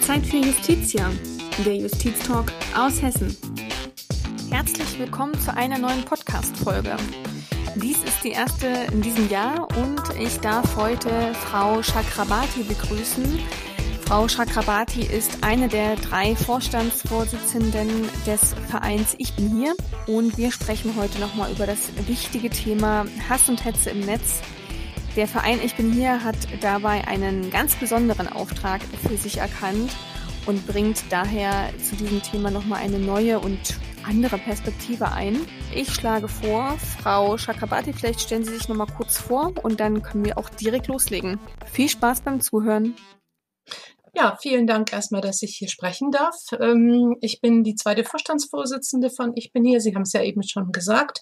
Zeit 0.00 0.26
für 0.26 0.38
Justitia, 0.38 1.10
der 1.64 1.76
Justiztalk 1.76 2.52
aus 2.76 3.02
Hessen. 3.02 3.36
Herzlich 4.50 4.98
willkommen 4.98 5.38
zu 5.38 5.54
einer 5.54 5.78
neuen 5.78 6.02
Podcast-Folge. 6.04 6.96
Dies 7.76 7.98
ist 7.98 8.24
die 8.24 8.30
erste 8.30 8.66
in 8.92 9.02
diesem 9.02 9.28
Jahr 9.28 9.68
und 9.76 10.00
ich 10.18 10.38
darf 10.38 10.76
heute 10.76 11.34
Frau 11.34 11.82
Chakrabati 11.82 12.62
begrüßen. 12.62 13.38
Frau 14.06 14.26
Chakrabati 14.26 15.02
ist 15.02 15.44
eine 15.44 15.68
der 15.68 15.96
drei 15.96 16.34
Vorstandsvorsitzenden 16.34 18.08
des 18.26 18.54
Vereins 18.68 19.14
Ich 19.18 19.34
bin 19.36 19.50
hier 19.50 19.74
und 20.06 20.38
wir 20.38 20.50
sprechen 20.50 20.94
heute 20.96 21.20
nochmal 21.20 21.52
über 21.52 21.66
das 21.66 21.90
wichtige 22.06 22.48
Thema 22.48 23.04
Hass 23.28 23.48
und 23.48 23.64
Hetze 23.64 23.90
im 23.90 24.00
Netz. 24.00 24.40
Der 25.16 25.26
Verein 25.26 25.58
Ich 25.64 25.74
bin 25.74 25.92
hier 25.92 26.22
hat 26.22 26.36
dabei 26.60 27.06
einen 27.08 27.50
ganz 27.50 27.74
besonderen 27.74 28.28
Auftrag 28.28 28.80
für 29.06 29.16
sich 29.16 29.38
erkannt 29.38 29.90
und 30.46 30.66
bringt 30.68 31.02
daher 31.10 31.70
zu 31.82 31.96
diesem 31.96 32.22
Thema 32.22 32.50
nochmal 32.50 32.80
eine 32.80 32.98
neue 32.98 33.40
und 33.40 33.58
andere 34.06 34.38
Perspektive 34.38 35.10
ein. 35.10 35.36
Ich 35.74 35.92
schlage 35.92 36.28
vor, 36.28 36.76
Frau 36.78 37.36
Chakrabati, 37.36 37.92
vielleicht 37.92 38.20
stellen 38.20 38.44
Sie 38.44 38.54
sich 38.54 38.68
nochmal 38.68 38.86
kurz 38.96 39.18
vor 39.18 39.52
und 39.62 39.80
dann 39.80 40.02
können 40.02 40.24
wir 40.24 40.38
auch 40.38 40.48
direkt 40.48 40.86
loslegen. 40.86 41.38
Viel 41.72 41.88
Spaß 41.88 42.22
beim 42.22 42.40
Zuhören. 42.40 42.94
Ja, 44.12 44.36
vielen 44.40 44.66
Dank 44.66 44.92
erstmal, 44.92 45.20
dass 45.20 45.40
ich 45.42 45.56
hier 45.56 45.68
sprechen 45.68 46.10
darf. 46.10 46.34
Ähm, 46.58 47.16
ich 47.20 47.40
bin 47.40 47.62
die 47.62 47.76
zweite 47.76 48.02
Vorstandsvorsitzende 48.02 49.08
von 49.08 49.32
Ich 49.36 49.52
bin 49.52 49.64
hier. 49.64 49.80
Sie 49.80 49.94
haben 49.94 50.02
es 50.02 50.12
ja 50.12 50.22
eben 50.22 50.42
schon 50.42 50.72
gesagt. 50.72 51.20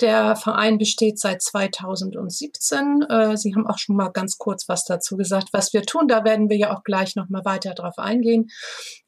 Der 0.00 0.34
Verein 0.36 0.78
besteht 0.78 1.18
seit 1.18 1.42
2017. 1.42 3.02
Äh, 3.02 3.36
Sie 3.36 3.54
haben 3.54 3.66
auch 3.66 3.76
schon 3.78 3.96
mal 3.96 4.08
ganz 4.08 4.38
kurz 4.38 4.66
was 4.66 4.84
dazu 4.84 5.18
gesagt, 5.18 5.48
was 5.52 5.74
wir 5.74 5.82
tun. 5.82 6.08
Da 6.08 6.24
werden 6.24 6.48
wir 6.48 6.56
ja 6.56 6.74
auch 6.74 6.84
gleich 6.84 7.16
noch 7.16 7.28
mal 7.28 7.44
weiter 7.44 7.74
drauf 7.74 7.98
eingehen. 7.98 8.48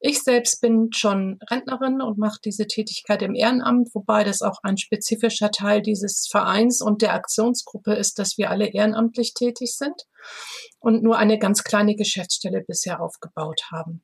Ich 0.00 0.22
selbst 0.22 0.60
bin 0.60 0.90
schon 0.92 1.38
Rentnerin 1.50 2.02
und 2.02 2.18
mache 2.18 2.40
diese 2.44 2.66
Tätigkeit 2.66 3.22
im 3.22 3.34
Ehrenamt, 3.34 3.88
wobei 3.94 4.24
das 4.24 4.42
auch 4.42 4.58
ein 4.62 4.76
spezifischer 4.76 5.50
Teil 5.50 5.80
dieses 5.80 6.28
Vereins 6.30 6.82
und 6.82 7.00
der 7.00 7.14
Aktionsgruppe 7.14 7.94
ist, 7.94 8.18
dass 8.18 8.36
wir 8.36 8.50
alle 8.50 8.66
ehrenamtlich 8.66 9.32
tätig 9.32 9.74
sind 9.76 10.04
und 10.78 11.02
nur 11.02 11.18
eine 11.18 11.38
ganz 11.38 11.64
kleine 11.64 11.96
Geschäftsstelle 11.96 12.62
bisher 12.66 13.00
aufgebaut 13.00 13.62
haben. 13.72 14.02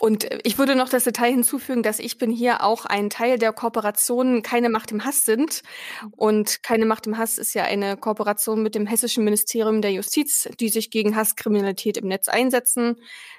Und 0.00 0.26
ich 0.42 0.58
würde 0.58 0.74
noch 0.74 0.88
das 0.88 1.04
Detail 1.04 1.30
hinzufügen, 1.30 1.84
dass 1.84 2.00
ich 2.00 2.18
bin 2.18 2.30
hier 2.30 2.64
auch 2.64 2.84
ein 2.84 3.10
Teil 3.10 3.38
der 3.38 3.52
Kooperation 3.52 4.42
Keine 4.42 4.68
Macht 4.68 4.90
im 4.90 5.04
Hass 5.04 5.24
sind. 5.24 5.62
Und 6.16 6.62
Keine 6.62 6.84
Macht 6.84 7.06
im 7.06 7.16
Hass 7.16 7.38
ist 7.38 7.54
ja 7.54 7.62
eine 7.62 7.96
Kooperation 7.96 8.62
mit 8.62 8.74
dem 8.74 8.86
Hessischen 8.86 9.24
Ministerium 9.24 9.82
der 9.82 9.92
Justiz, 9.92 10.48
die 10.58 10.68
sich 10.68 10.90
gegen 10.90 11.14
Hasskriminalität 11.14 11.96
im 11.96 12.08
Netz 12.08 12.28
einsetzen, 12.28 12.96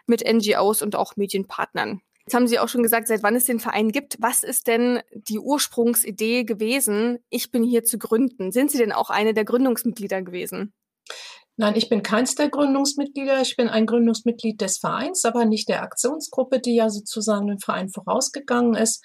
mit 0.08 0.24
NGOs 0.26 0.82
und 0.82 0.96
auch 0.96 1.18
Medienpartnern. 1.18 2.02
Jetzt 2.26 2.34
haben 2.34 2.48
Sie 2.48 2.58
auch 2.58 2.70
schon 2.70 2.82
gesagt, 2.82 3.08
seit 3.08 3.22
wann 3.22 3.36
es 3.36 3.46
den 3.46 3.60
Verein 3.60 3.92
gibt. 3.92 4.16
Was 4.20 4.42
ist 4.42 4.68
denn 4.68 5.02
die 5.14 5.38
Ursprungsidee 5.38 6.44
gewesen, 6.44 7.20
ich 7.30 7.52
bin 7.52 7.64
hier 7.64 7.84
zu 7.84 8.00
gründen? 8.00 8.52
Sind 8.52 8.72
Sie 8.72 8.80
denn 8.80 8.94
auch 8.94 9.12
eine 9.12 9.36
der 9.36 9.46
Gründungsmitglieder 9.46 10.24
gewesen? 10.24 10.74
Nein, 11.58 11.76
ich 11.76 11.88
bin 11.88 12.04
keins 12.04 12.36
der 12.36 12.50
Gründungsmitglieder. 12.50 13.42
Ich 13.42 13.56
bin 13.56 13.70
ein 13.70 13.86
Gründungsmitglied 13.86 14.60
des 14.60 14.78
Vereins, 14.78 15.24
aber 15.24 15.46
nicht 15.46 15.70
der 15.70 15.84
Aktionsgruppe, 15.84 16.60
die 16.60 16.76
ja 16.76 16.90
sozusagen 16.90 17.48
dem 17.48 17.60
Verein 17.60 17.90
vorausgegangen 17.90 18.76
ist. 18.76 19.02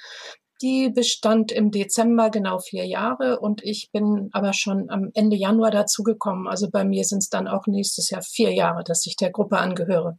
Die 0.60 0.90
bestand 0.90 1.52
im 1.52 1.70
Dezember 1.70 2.28
genau 2.28 2.58
vier 2.58 2.84
Jahre 2.86 3.40
und 3.40 3.62
ich 3.62 3.90
bin 3.92 4.28
aber 4.32 4.52
schon 4.52 4.90
am 4.90 5.10
Ende 5.14 5.36
Januar 5.36 5.70
dazugekommen. 5.70 6.48
Also 6.48 6.68
bei 6.70 6.84
mir 6.84 7.04
sind 7.04 7.18
es 7.18 7.28
dann 7.30 7.48
auch 7.48 7.66
nächstes 7.66 8.10
Jahr 8.10 8.22
vier 8.22 8.52
Jahre, 8.52 8.84
dass 8.84 9.06
ich 9.06 9.16
der 9.16 9.30
Gruppe 9.30 9.58
angehöre. 9.58 10.18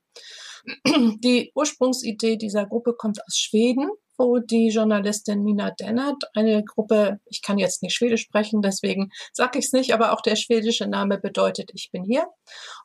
Die 1.24 1.52
Ursprungsidee 1.54 2.38
dieser 2.38 2.66
Gruppe 2.66 2.94
kommt 2.94 3.20
aus 3.20 3.36
Schweden 3.36 3.90
wo 4.22 4.40
die 4.40 4.70
Journalistin 4.70 5.44
Mina 5.44 5.72
Dennert 5.72 6.24
eine 6.36 6.64
Gruppe, 6.64 7.20
ich 7.26 7.42
kann 7.42 7.58
jetzt 7.58 7.82
nicht 7.82 7.96
Schwedisch 7.96 8.22
sprechen, 8.22 8.62
deswegen 8.62 9.10
sage 9.34 9.60
ich 9.60 9.66
es 9.66 9.74
nicht, 9.74 9.94
aber 9.94 10.14
auch 10.14 10.22
der 10.22 10.36
schwedische 10.36 10.88
Name 10.88 11.18
bedeutet, 11.18 11.72
ich 11.74 11.90
bin 11.92 12.04
hier. 12.04 12.28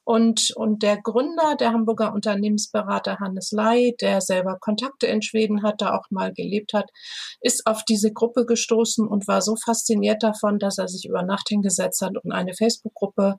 Und, 0.04 0.52
und 0.56 0.82
der 0.82 1.00
Gründer, 1.00 1.56
der 1.56 1.72
Hamburger 1.72 2.12
Unternehmensberater 2.12 3.18
Hannes 3.20 3.52
Lai, 3.52 3.94
der 4.00 4.20
selber 4.20 4.56
Kontakte 4.58 5.06
in 5.06 5.22
Schweden 5.22 5.62
hat, 5.62 5.80
da 5.80 5.96
auch 5.96 6.10
mal 6.10 6.32
gelebt 6.32 6.72
hat, 6.72 6.90
ist 7.40 7.66
auf 7.66 7.84
diese 7.84 8.12
Gruppe 8.12 8.46
gestoßen 8.46 9.06
und 9.06 9.28
war 9.28 9.42
so 9.42 9.56
fasziniert 9.56 10.22
davon, 10.22 10.58
dass 10.58 10.78
er 10.78 10.88
sich 10.88 11.06
über 11.06 11.22
Nacht 11.22 11.48
hingesetzt 11.48 12.00
hat 12.00 12.12
und 12.22 12.32
eine 12.32 12.54
Facebook-Gruppe 12.54 13.36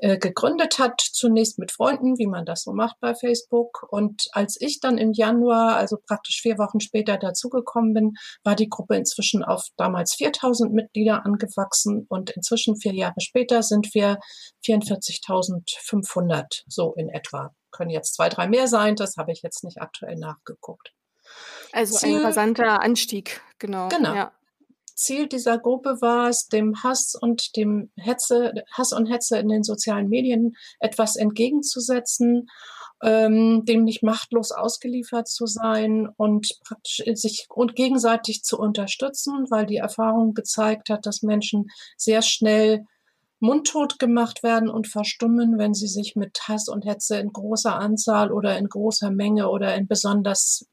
äh, 0.00 0.18
gegründet 0.18 0.78
hat, 0.80 1.00
zunächst 1.00 1.58
mit 1.58 1.70
Freunden, 1.70 2.18
wie 2.18 2.26
man 2.26 2.44
das 2.44 2.62
so 2.62 2.72
macht 2.72 2.96
bei 3.00 3.14
Facebook. 3.14 3.86
Und 3.90 4.24
als 4.32 4.60
ich 4.60 4.80
dann 4.80 4.98
im 4.98 5.12
Januar, 5.12 5.76
also 5.76 5.98
praktisch 6.04 6.40
vier 6.42 6.58
Wochen 6.58 6.80
später 6.80 7.16
dazugekommen 7.16 7.94
bin, 7.94 8.14
war 8.42 8.56
die 8.56 8.68
Gruppe 8.68 8.96
inzwischen 8.96 9.44
auf 9.44 9.68
damals 9.76 10.14
4000 10.14 10.72
Mitglieder 10.72 11.24
angewachsen 11.24 12.06
und 12.08 12.30
inzwischen 12.30 12.76
vier 12.76 12.94
Jahre 12.94 13.20
später 13.20 13.62
sind 13.62 13.94
wir 13.94 14.18
44.500 14.66 16.64
so 16.66 16.94
in 16.94 17.08
etwa. 17.08 17.54
Können 17.70 17.90
jetzt 17.90 18.14
zwei, 18.14 18.28
drei 18.28 18.48
mehr 18.48 18.66
sein, 18.66 18.96
das 18.96 19.16
habe 19.16 19.30
ich 19.32 19.42
jetzt 19.42 19.62
nicht 19.64 19.80
aktuell 19.80 20.16
nachgeguckt. 20.16 20.92
Also 21.72 22.04
ein 22.06 22.16
rasanter 22.16 22.82
Anstieg, 22.82 23.40
genau. 23.58 23.88
Genau. 23.88 24.14
Ja. 24.14 24.32
Ziel 24.94 25.28
dieser 25.28 25.58
Gruppe 25.58 26.00
war 26.00 26.28
es, 26.28 26.46
dem 26.48 26.82
Hass 26.82 27.14
und 27.20 27.56
dem 27.56 27.90
Hetze, 27.96 28.52
Hass 28.72 28.92
und 28.92 29.06
Hetze 29.06 29.38
in 29.38 29.48
den 29.48 29.62
sozialen 29.62 30.08
Medien 30.08 30.54
etwas 30.78 31.16
entgegenzusetzen, 31.16 32.48
ähm, 33.02 33.64
dem 33.64 33.84
nicht 33.84 34.02
machtlos 34.02 34.52
ausgeliefert 34.52 35.28
zu 35.28 35.46
sein 35.46 36.08
und 36.16 36.58
praktisch 36.66 37.02
sich 37.14 37.46
und 37.50 37.74
gegenseitig 37.74 38.42
zu 38.42 38.58
unterstützen, 38.58 39.46
weil 39.50 39.66
die 39.66 39.76
Erfahrung 39.76 40.34
gezeigt 40.34 40.90
hat, 40.90 41.06
dass 41.06 41.22
Menschen 41.22 41.66
sehr 41.96 42.22
schnell 42.22 42.84
mundtot 43.40 43.98
gemacht 43.98 44.42
werden 44.42 44.70
und 44.70 44.88
verstummen, 44.88 45.58
wenn 45.58 45.74
sie 45.74 45.88
sich 45.88 46.16
mit 46.16 46.38
Hass 46.48 46.68
und 46.68 46.86
Hetze 46.86 47.18
in 47.18 47.32
großer 47.32 47.74
Anzahl 47.74 48.32
oder 48.32 48.56
in 48.56 48.68
großer 48.68 49.10
Menge 49.10 49.50
oder 49.50 49.74
in 49.74 49.86
besonders 49.86 50.66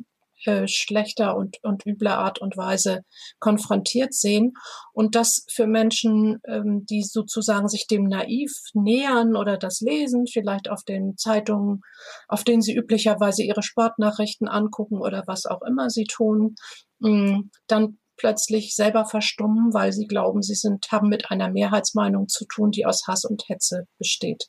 äh, 0.46 0.68
schlechter 0.68 1.36
und, 1.36 1.58
und 1.64 1.86
übler 1.86 2.18
Art 2.18 2.40
und 2.40 2.58
Weise 2.58 3.02
konfrontiert 3.40 4.14
sehen. 4.14 4.54
Und 4.94 5.16
das 5.16 5.46
für 5.50 5.68
Menschen, 5.68 6.40
ähm, 6.48 6.86
die 6.90 7.04
sozusagen 7.04 7.68
sich 7.68 7.88
dem 7.88 8.06
naiv 8.08 8.52
nähern 8.74 9.36
oder 9.36 9.58
das 9.58 9.82
lesen, 9.82 10.26
vielleicht 10.28 10.70
auf 10.70 10.84
den 10.84 11.18
Zeitungen, 11.18 11.82
auf 12.28 12.44
denen 12.44 12.62
sie 12.62 12.76
üblicherweise 12.76 13.44
ihre 13.44 13.64
Sportnachrichten 13.64 14.48
angucken 14.48 15.00
oder 15.00 15.24
was 15.28 15.46
auch 15.46 15.62
immer 15.62 15.90
sie 15.90 16.06
tun, 16.06 16.56
mh, 17.00 17.42
dann 17.68 17.98
plötzlich 18.18 18.76
selber 18.76 19.06
verstummen, 19.06 19.74
weil 19.74 19.92
sie 19.92 20.06
glauben, 20.06 20.44
sie 20.44 20.54
sind, 20.54 20.92
haben 20.92 21.10
mit 21.10 21.32
einer 21.32 21.50
Mehrheitsmeinung 21.50 22.28
zu 22.28 22.46
tun, 22.46 22.70
die 22.70 22.86
aus 22.86 23.08
Hass 23.08 23.26
und 23.26 23.44
Hetze 23.48 23.88
besteht. 23.98 24.46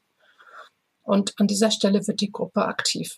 Und 1.02 1.32
an 1.38 1.46
dieser 1.46 1.70
Stelle 1.70 2.06
wird 2.06 2.20
die 2.20 2.30
Gruppe 2.30 2.66
aktiv. 2.66 3.16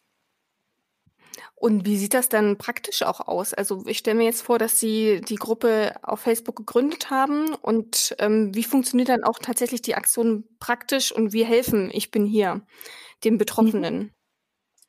Und 1.54 1.86
wie 1.86 1.96
sieht 1.96 2.14
das 2.14 2.28
dann 2.28 2.58
praktisch 2.58 3.02
auch 3.02 3.20
aus? 3.20 3.54
Also 3.54 3.84
ich 3.86 3.98
stelle 3.98 4.16
mir 4.16 4.24
jetzt 4.24 4.42
vor, 4.42 4.58
dass 4.58 4.78
Sie 4.78 5.20
die 5.20 5.36
Gruppe 5.36 5.94
auf 6.02 6.20
Facebook 6.20 6.56
gegründet 6.56 7.10
haben 7.10 7.54
und 7.54 8.14
ähm, 8.18 8.54
wie 8.54 8.64
funktioniert 8.64 9.08
dann 9.08 9.24
auch 9.24 9.38
tatsächlich 9.38 9.82
die 9.82 9.94
Aktion 9.94 10.44
praktisch 10.60 11.12
und 11.12 11.32
wie 11.32 11.44
helfen 11.44 11.90
Ich 11.92 12.10
bin 12.10 12.24
hier 12.24 12.62
den 13.24 13.38
Betroffenen? 13.38 14.12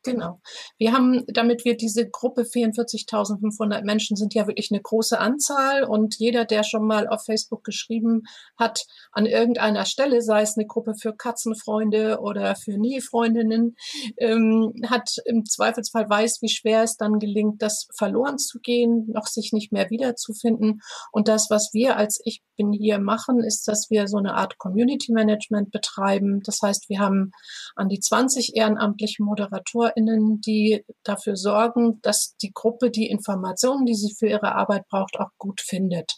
Genau. 0.06 0.40
Wir 0.78 0.92
haben, 0.92 1.24
damit 1.26 1.64
wir 1.64 1.76
diese 1.76 2.08
Gruppe 2.08 2.42
44.500 2.42 3.84
Menschen 3.84 4.16
sind 4.16 4.34
ja 4.34 4.46
wirklich 4.46 4.70
eine 4.70 4.80
große 4.80 5.18
Anzahl 5.18 5.84
und 5.84 6.16
jeder, 6.18 6.44
der 6.44 6.62
schon 6.62 6.86
mal 6.86 7.08
auf 7.08 7.24
Facebook 7.24 7.64
geschrieben 7.64 8.22
hat, 8.56 8.86
an 9.12 9.26
irgendeiner 9.26 9.84
Stelle, 9.84 10.22
sei 10.22 10.42
es 10.42 10.56
eine 10.56 10.66
Gruppe 10.66 10.94
für 10.94 11.14
Katzenfreunde 11.14 12.20
oder 12.20 12.56
für 12.56 12.78
Nie-Freundinnen, 12.78 13.76
ähm, 14.18 14.72
hat 14.88 15.16
im 15.24 15.44
Zweifelsfall 15.44 16.08
weiß, 16.08 16.38
wie 16.42 16.48
schwer 16.48 16.82
es 16.82 16.96
dann 16.96 17.18
gelingt, 17.18 17.62
das 17.62 17.88
verloren 17.96 18.38
zu 18.38 18.60
gehen, 18.60 19.06
noch 19.12 19.26
sich 19.26 19.52
nicht 19.52 19.72
mehr 19.72 19.90
wiederzufinden. 19.90 20.80
Und 21.12 21.28
das, 21.28 21.48
was 21.50 21.70
wir 21.72 21.96
als 21.96 22.20
Ich 22.24 22.42
bin 22.56 22.72
hier 22.72 22.98
machen, 22.98 23.42
ist, 23.42 23.68
dass 23.68 23.90
wir 23.90 24.08
so 24.08 24.18
eine 24.18 24.34
Art 24.34 24.58
Community 24.58 25.12
Management 25.12 25.70
betreiben. 25.70 26.40
Das 26.44 26.60
heißt, 26.62 26.88
wir 26.88 27.00
haben 27.00 27.32
an 27.74 27.88
die 27.88 28.00
20 28.00 28.56
ehrenamtlichen 28.56 29.24
Moderatoren 29.24 29.92
BeraterInnen, 29.96 30.40
die 30.40 30.84
dafür 31.02 31.36
sorgen, 31.36 32.00
dass 32.02 32.36
die 32.42 32.52
Gruppe 32.52 32.90
die 32.90 33.08
Informationen, 33.08 33.86
die 33.86 33.94
sie 33.94 34.14
für 34.14 34.28
ihre 34.28 34.54
Arbeit 34.54 34.86
braucht, 34.88 35.18
auch 35.18 35.30
gut 35.38 35.60
findet. 35.60 36.12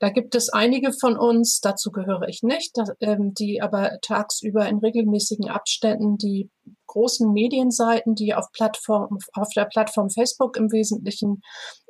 Da 0.00 0.10
gibt 0.10 0.36
es 0.36 0.48
einige 0.50 0.92
von 0.92 1.18
uns, 1.18 1.60
dazu 1.60 1.90
gehöre 1.90 2.28
ich 2.28 2.42
nicht, 2.42 2.76
ähm, 3.00 3.34
die 3.34 3.60
aber 3.60 3.98
tagsüber 4.02 4.68
in 4.68 4.78
regelmäßigen 4.78 5.48
Abständen 5.48 6.18
die 6.18 6.50
großen 6.86 7.32
Medienseiten, 7.32 8.14
die 8.14 8.34
auf 8.34 8.46
Plattform, 8.52 9.18
auf 9.32 9.48
der 9.56 9.64
Plattform 9.64 10.10
Facebook 10.10 10.56
im 10.56 10.70
Wesentlichen 10.70 11.40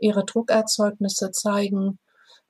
ihre 0.00 0.24
Druckerzeugnisse 0.24 1.32
zeigen, 1.32 1.98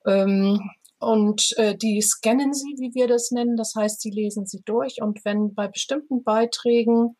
ähm, 0.05 0.61
und 0.99 1.57
äh, 1.57 1.77
die 1.77 2.01
scannen 2.01 2.53
sie, 2.53 2.75
wie 2.77 2.93
wir 2.93 3.07
das 3.07 3.31
nennen. 3.31 3.55
Das 3.55 3.73
heißt, 3.75 4.01
sie 4.01 4.09
lesen 4.09 4.45
sie 4.45 4.61
durch. 4.65 5.01
Und 5.01 5.23
wenn 5.23 5.53
bei 5.55 5.69
bestimmten 5.69 6.23
Beiträgen 6.23 7.15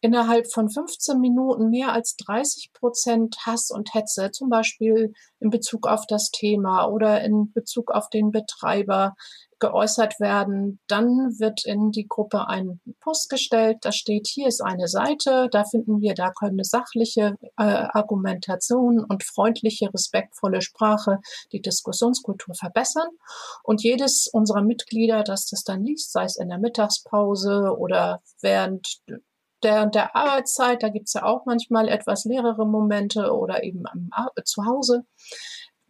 innerhalb 0.00 0.52
von 0.52 0.70
15 0.70 1.20
Minuten 1.20 1.70
mehr 1.70 1.92
als 1.92 2.16
30 2.16 2.72
Prozent 2.72 3.36
Hass 3.44 3.70
und 3.70 3.94
Hetze, 3.94 4.30
zum 4.30 4.48
Beispiel 4.48 5.12
in 5.40 5.50
Bezug 5.50 5.86
auf 5.86 6.06
das 6.06 6.30
Thema 6.30 6.86
oder 6.86 7.22
in 7.22 7.52
Bezug 7.52 7.90
auf 7.90 8.08
den 8.08 8.30
Betreiber, 8.30 9.14
geäußert 9.60 10.18
werden, 10.18 10.80
dann 10.88 11.06
wird 11.38 11.64
in 11.64 11.92
die 11.92 12.08
Gruppe 12.08 12.48
ein 12.48 12.80
Post 13.00 13.28
gestellt. 13.28 13.78
Da 13.82 13.92
steht, 13.92 14.26
hier 14.26 14.48
ist 14.48 14.62
eine 14.62 14.88
Seite, 14.88 15.48
da 15.52 15.64
finden 15.64 16.00
wir, 16.00 16.14
da 16.14 16.32
können 16.32 16.64
sachliche 16.64 17.36
äh, 17.56 17.62
Argumentation 17.92 19.04
und 19.04 19.22
freundliche, 19.22 19.92
respektvolle 19.92 20.62
Sprache 20.62 21.18
die 21.52 21.60
Diskussionskultur 21.60 22.54
verbessern. 22.54 23.08
Und 23.62 23.82
jedes 23.82 24.28
unserer 24.32 24.62
Mitglieder, 24.62 25.22
das 25.22 25.46
das 25.46 25.62
dann 25.62 25.84
liest, 25.84 26.10
sei 26.12 26.24
es 26.24 26.36
in 26.36 26.48
der 26.48 26.58
Mittagspause 26.58 27.76
oder 27.78 28.22
während 28.40 29.00
der, 29.62 29.86
der 29.86 30.16
Arbeitszeit, 30.16 30.82
da 30.82 30.88
gibt's 30.88 31.14
ja 31.14 31.24
auch 31.24 31.44
manchmal 31.46 31.88
etwas 31.88 32.24
leere 32.24 32.66
Momente 32.66 33.32
oder 33.32 33.62
eben 33.62 33.84
am, 33.86 34.10
zu 34.44 34.64
Hause, 34.64 35.04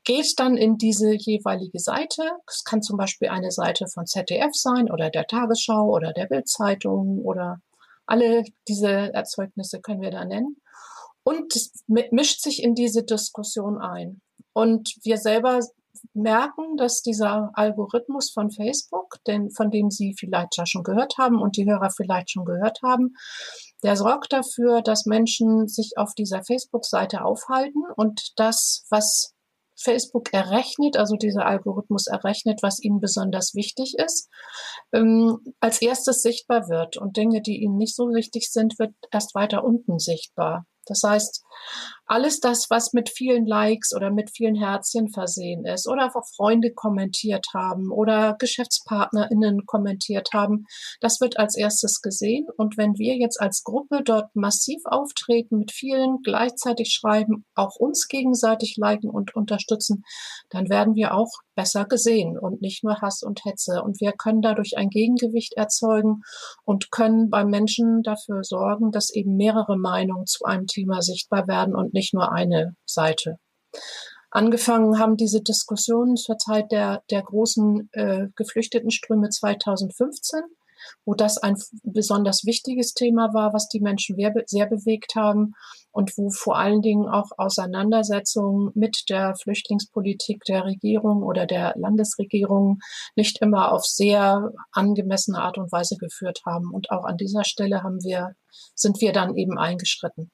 geht 0.04 0.38
dann 0.38 0.56
in 0.56 0.76
diese 0.76 1.12
jeweilige 1.14 1.78
Seite. 1.78 2.22
Es 2.46 2.64
kann 2.64 2.82
zum 2.82 2.96
Beispiel 2.96 3.28
eine 3.28 3.50
Seite 3.50 3.86
von 3.86 4.06
ZDF 4.06 4.54
sein 4.54 4.90
oder 4.90 5.10
der 5.10 5.26
Tagesschau 5.26 5.88
oder 5.88 6.12
der 6.12 6.26
Bildzeitung 6.26 7.20
oder 7.20 7.60
alle 8.06 8.44
diese 8.66 8.88
Erzeugnisse 8.88 9.80
können 9.80 10.00
wir 10.00 10.10
da 10.10 10.24
nennen. 10.24 10.56
Und 11.22 11.54
mischt 11.86 12.40
sich 12.40 12.62
in 12.62 12.74
diese 12.74 13.04
Diskussion 13.04 13.78
ein. 13.78 14.20
Und 14.52 14.96
wir 15.02 15.18
selber 15.18 15.60
merken, 16.14 16.76
dass 16.76 17.02
dieser 17.02 17.50
Algorithmus 17.54 18.30
von 18.32 18.50
Facebook, 18.50 19.16
den, 19.26 19.50
von 19.50 19.70
dem 19.70 19.90
Sie 19.90 20.14
vielleicht 20.18 20.56
ja 20.56 20.66
schon 20.66 20.82
gehört 20.82 21.18
haben 21.18 21.40
und 21.40 21.56
die 21.56 21.68
Hörer 21.68 21.90
vielleicht 21.90 22.30
schon 22.30 22.44
gehört 22.44 22.80
haben, 22.82 23.14
der 23.82 23.96
sorgt 23.96 24.32
dafür, 24.32 24.82
dass 24.82 25.06
Menschen 25.06 25.68
sich 25.68 25.92
auf 25.96 26.14
dieser 26.14 26.42
Facebook-Seite 26.44 27.24
aufhalten 27.24 27.82
und 27.96 28.32
das, 28.36 28.84
was 28.90 29.34
Facebook 29.82 30.32
errechnet, 30.32 30.96
also 30.96 31.16
dieser 31.16 31.46
Algorithmus 31.46 32.06
errechnet, 32.06 32.62
was 32.62 32.82
ihnen 32.82 33.00
besonders 33.00 33.54
wichtig 33.54 33.94
ist, 33.96 34.28
ähm, 34.92 35.38
als 35.60 35.80
erstes 35.80 36.22
sichtbar 36.22 36.68
wird. 36.68 36.96
Und 36.96 37.16
Dinge, 37.16 37.40
die 37.40 37.62
ihnen 37.62 37.76
nicht 37.76 37.96
so 37.96 38.08
wichtig 38.08 38.50
sind, 38.50 38.78
wird 38.78 38.94
erst 39.10 39.34
weiter 39.34 39.64
unten 39.64 39.98
sichtbar. 39.98 40.66
Das 40.86 41.02
heißt, 41.02 41.42
alles 42.10 42.40
das, 42.40 42.66
was 42.70 42.92
mit 42.92 43.08
vielen 43.08 43.46
Likes 43.46 43.94
oder 43.94 44.10
mit 44.10 44.30
vielen 44.30 44.56
Herzchen 44.56 45.10
versehen 45.10 45.64
ist 45.64 45.86
oder 45.86 46.10
auch 46.12 46.26
Freunde 46.34 46.72
kommentiert 46.74 47.46
haben 47.54 47.92
oder 47.92 48.34
GeschäftspartnerInnen 48.36 49.64
kommentiert 49.64 50.30
haben, 50.34 50.66
das 51.00 51.20
wird 51.20 51.38
als 51.38 51.56
erstes 51.56 52.02
gesehen. 52.02 52.48
Und 52.56 52.76
wenn 52.76 52.98
wir 52.98 53.16
jetzt 53.16 53.40
als 53.40 53.62
Gruppe 53.62 54.02
dort 54.04 54.34
massiv 54.34 54.80
auftreten, 54.86 55.58
mit 55.58 55.70
vielen 55.70 56.18
gleichzeitig 56.24 56.92
schreiben, 56.92 57.44
auch 57.54 57.76
uns 57.76 58.08
gegenseitig 58.08 58.74
liken 58.76 59.08
und 59.08 59.36
unterstützen, 59.36 60.02
dann 60.48 60.68
werden 60.68 60.96
wir 60.96 61.14
auch 61.14 61.30
besser 61.54 61.84
gesehen 61.84 62.36
und 62.38 62.60
nicht 62.60 62.82
nur 62.82 63.00
Hass 63.02 63.22
und 63.22 63.44
Hetze. 63.44 63.82
Und 63.84 64.00
wir 64.00 64.12
können 64.12 64.42
dadurch 64.42 64.76
ein 64.76 64.88
Gegengewicht 64.88 65.52
erzeugen 65.52 66.22
und 66.64 66.90
können 66.90 67.30
beim 67.30 67.50
Menschen 67.50 68.02
dafür 68.02 68.42
sorgen, 68.42 68.90
dass 68.90 69.14
eben 69.14 69.36
mehrere 69.36 69.76
Meinungen 69.78 70.26
zu 70.26 70.44
einem 70.44 70.66
Thema 70.66 71.02
sichtbar 71.02 71.46
werden 71.46 71.76
und 71.76 71.92
nicht 71.92 71.99
nur 72.12 72.32
eine 72.32 72.74
Seite. 72.86 73.38
Angefangen 74.30 74.98
haben 74.98 75.16
diese 75.16 75.42
Diskussionen 75.42 76.16
zur 76.16 76.38
Zeit 76.38 76.70
der, 76.70 77.02
der 77.10 77.22
großen 77.22 77.88
äh, 77.92 78.28
Geflüchtetenströme 78.36 79.28
2015 79.28 80.42
wo 81.04 81.14
das 81.14 81.38
ein 81.38 81.56
besonders 81.82 82.44
wichtiges 82.44 82.94
Thema 82.94 83.32
war, 83.34 83.52
was 83.52 83.68
die 83.68 83.80
Menschen 83.80 84.16
sehr 84.46 84.66
bewegt 84.66 85.14
haben 85.14 85.54
und 85.92 86.16
wo 86.16 86.30
vor 86.30 86.58
allen 86.58 86.82
Dingen 86.82 87.08
auch 87.08 87.30
Auseinandersetzungen 87.36 88.70
mit 88.74 89.04
der 89.08 89.34
Flüchtlingspolitik 89.36 90.44
der 90.44 90.64
Regierung 90.64 91.22
oder 91.22 91.46
der 91.46 91.74
Landesregierung 91.76 92.78
nicht 93.16 93.40
immer 93.40 93.72
auf 93.72 93.84
sehr 93.84 94.52
angemessene 94.72 95.40
Art 95.40 95.58
und 95.58 95.72
Weise 95.72 95.96
geführt 95.96 96.40
haben. 96.46 96.70
Und 96.72 96.90
auch 96.90 97.04
an 97.04 97.16
dieser 97.16 97.44
Stelle 97.44 97.82
haben 97.82 98.02
wir, 98.02 98.34
sind 98.74 99.00
wir 99.00 99.12
dann 99.12 99.36
eben 99.36 99.58
eingeschritten. 99.58 100.30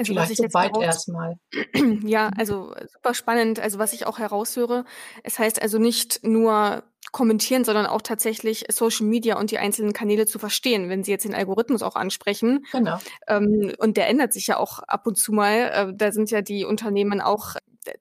Also 0.00 0.14
Vielleicht 0.14 0.36
so 0.36 0.44
weit 0.54 0.76
erstmal. 0.78 1.38
Ja, 2.04 2.30
also 2.38 2.74
super 2.90 3.12
spannend. 3.12 3.60
Also 3.60 3.78
was 3.78 3.92
ich 3.92 4.06
auch 4.06 4.18
heraushöre, 4.18 4.86
es 5.22 5.38
heißt 5.38 5.60
also 5.60 5.78
nicht 5.78 6.24
nur 6.24 6.84
kommentieren, 7.12 7.64
sondern 7.64 7.84
auch 7.84 8.00
tatsächlich 8.00 8.64
Social 8.70 9.06
Media 9.06 9.38
und 9.38 9.50
die 9.50 9.58
einzelnen 9.58 9.92
Kanäle 9.92 10.24
zu 10.26 10.38
verstehen, 10.38 10.88
wenn 10.88 11.04
Sie 11.04 11.10
jetzt 11.10 11.24
den 11.24 11.34
Algorithmus 11.34 11.82
auch 11.82 11.96
ansprechen. 11.96 12.64
Genau. 12.72 12.98
Ähm, 13.26 13.74
und 13.78 13.98
der 13.98 14.08
ändert 14.08 14.32
sich 14.32 14.46
ja 14.46 14.56
auch 14.56 14.78
ab 14.78 15.06
und 15.06 15.18
zu 15.18 15.32
mal. 15.32 15.90
Äh, 15.90 15.92
da 15.94 16.12
sind 16.12 16.30
ja 16.30 16.40
die 16.40 16.64
Unternehmen 16.64 17.20
auch 17.20 17.56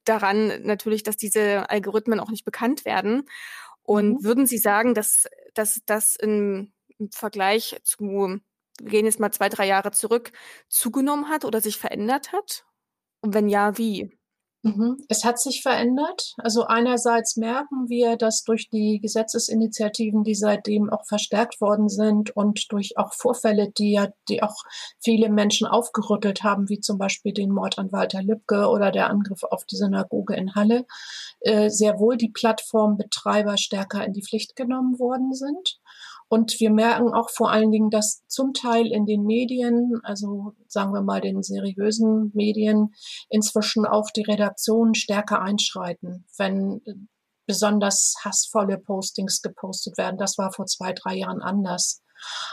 daran 0.06 0.64
natürlich, 0.64 1.04
dass 1.04 1.18
diese 1.18 1.70
Algorithmen 1.70 2.22
auch 2.22 2.30
nicht 2.30 2.46
bekannt 2.46 2.86
werden. 2.86 3.28
Und 3.84 4.22
mhm. 4.22 4.24
würden 4.24 4.48
Sie 4.48 4.58
sagen, 4.58 4.94
dass, 4.94 5.28
dass 5.54 5.82
das 5.86 6.16
im 6.16 6.72
Vergleich 7.12 7.78
zu 7.84 8.42
wir 8.82 8.90
gehen 8.90 9.06
jetzt 9.06 9.20
mal 9.20 9.32
zwei, 9.32 9.50
drei 9.50 9.68
Jahre 9.68 9.92
zurück, 9.92 10.32
zugenommen 10.68 11.30
hat 11.30 11.46
oder 11.46 11.62
sich 11.62 11.78
verändert 11.78 12.32
hat? 12.32 12.66
Und 13.22 13.34
wenn 13.34 13.50
ja, 13.50 13.78
wie? 13.78 14.20
Mhm. 14.62 14.98
Es 15.08 15.24
hat 15.24 15.40
sich 15.40 15.62
verändert. 15.62 16.34
Also 16.38 16.66
einerseits 16.66 17.38
merken 17.38 17.88
wir, 17.88 18.18
dass 18.18 18.44
durch 18.44 18.70
die 18.70 19.00
Gesetzesinitiativen, 19.02 20.24
die 20.26 20.36
seitdem 20.36 20.90
auch 20.90 21.06
verstärkt 21.06 21.62
worden 21.62 21.88
sind 21.88 22.36
und 22.36 22.70
durch 22.72 22.98
auch 22.98 23.14
Vorfälle, 23.14 23.72
die 23.72 23.94
ja, 23.94 24.10
die 24.28 24.44
auch 24.44 24.58
viele 25.00 25.30
Menschen 25.30 25.66
aufgerüttelt 25.66 26.44
haben, 26.44 26.68
wie 26.68 26.82
zum 26.82 26.98
Beispiel 26.98 27.34
den 27.34 27.52
Mord 27.52 27.80
an 27.80 27.94
Walter 27.94 28.22
Lübcke 28.22 28.68
oder 28.68 28.92
der 28.92 29.10
Angriff 29.10 29.44
auf 29.44 29.64
die 29.64 29.78
Synagoge 29.78 30.36
in 30.36 30.56
Halle, 30.56 30.86
äh, 31.40 31.70
sehr 31.70 31.98
wohl 31.98 32.18
die 32.18 32.30
Plattformbetreiber 32.30 33.58
stärker 33.58 34.06
in 34.06 34.12
die 34.12 34.24
Pflicht 34.24 34.58
genommen 34.58 35.00
worden 35.00 35.34
sind. 35.34 35.79
Und 36.30 36.60
wir 36.60 36.70
merken 36.70 37.12
auch 37.12 37.30
vor 37.32 37.52
allen 37.52 37.72
Dingen, 37.72 37.90
dass 37.90 38.24
zum 38.28 38.54
Teil 38.54 38.86
in 38.88 39.06
den 39.06 39.24
Medien, 39.24 40.00
also 40.04 40.54
sagen 40.68 40.94
wir 40.94 41.02
mal 41.02 41.22
den 41.22 41.42
seriösen 41.42 42.32
Medien, 42.36 42.94
inzwischen 43.30 43.86
auch 43.86 44.12
die 44.16 44.22
Redaktionen 44.22 44.94
stärker 44.94 45.42
einschreiten, 45.42 46.26
wenn 46.38 46.82
besonders 47.48 48.14
hassvolle 48.24 48.78
Postings 48.78 49.42
gepostet 49.42 49.98
werden. 49.98 50.18
Das 50.20 50.38
war 50.38 50.54
vor 50.54 50.68
zwei, 50.68 50.94
drei 50.94 51.16
Jahren 51.16 51.42
anders. 51.42 52.04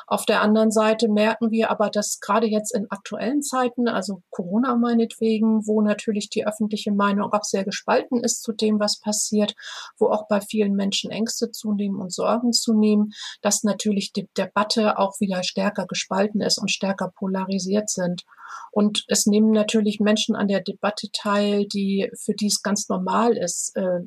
Auf 0.07 0.25
der 0.25 0.43
anderen 0.43 0.71
Seite 0.71 1.09
merken 1.09 1.51
wir 1.51 1.71
aber, 1.71 1.91
dass 1.91 2.21
gerade 2.21 2.47
jetzt 2.47 2.75
in 2.75 2.87
aktuellen 2.91 3.43
Zeiten, 3.43 3.89
also 3.89 4.23
Corona 4.31 4.77
meinetwegen, 4.77 5.67
wo 5.67 5.83
natürlich 5.83 6.31
die 6.31 6.47
öffentliche 6.47 6.93
Meinung 6.93 7.33
auch 7.33 7.45
sehr 7.45 7.65
gespalten 7.65 8.23
ist 8.23 8.43
zu 8.43 8.53
dem, 8.53 8.79
was 8.81 9.01
passiert, 9.01 9.55
wo 9.99 10.09
auch 10.09 10.29
bei 10.29 10.41
vielen 10.41 10.75
Menschen 10.75 11.11
Ängste 11.11 11.51
zunehmen 11.51 12.01
und 12.01 12.13
Sorgen 12.13 12.53
zunehmen, 12.53 13.13
dass 13.43 13.63
natürlich 13.63 14.13
die 14.13 14.29
Debatte 14.37 14.99
auch 14.99 15.21
wieder 15.21 15.43
stärker 15.43 15.87
gespalten 15.87 16.41
ist 16.41 16.59
und 16.59 16.71
stärker 16.71 17.13
polarisiert 17.17 17.91
sind. 17.91 18.23
Und 18.71 19.05
es 19.09 19.27
nehmen 19.27 19.51
natürlich 19.51 20.01
Menschen 20.01 20.37
an 20.37 20.49
der 20.49 20.61
Debatte 20.61 21.09
teil, 21.13 21.67
die 21.67 22.11
für 22.15 22.35
die 22.35 22.47
es 22.47 22.63
ganz 22.63 22.89
normal 22.89 23.37
ist, 23.37 23.75
äh, 23.77 24.01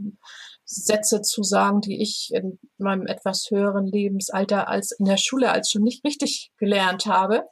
Sätze 0.70 1.22
zu 1.22 1.42
sagen, 1.42 1.82
die 1.82 2.00
ich 2.02 2.30
in 2.32 2.60
meinem 2.78 3.08
etwas 3.08 3.48
höheren 3.50 3.88
Lebensalter 3.88 4.68
als 4.68 4.92
in 4.92 5.06
der 5.06 5.18
Schule 5.18 5.52
als 5.52 5.72
schon 5.72 5.82
nicht 5.82 6.06
richtig 6.06 6.52
gelernt 6.58 7.08
habe. 7.08 7.44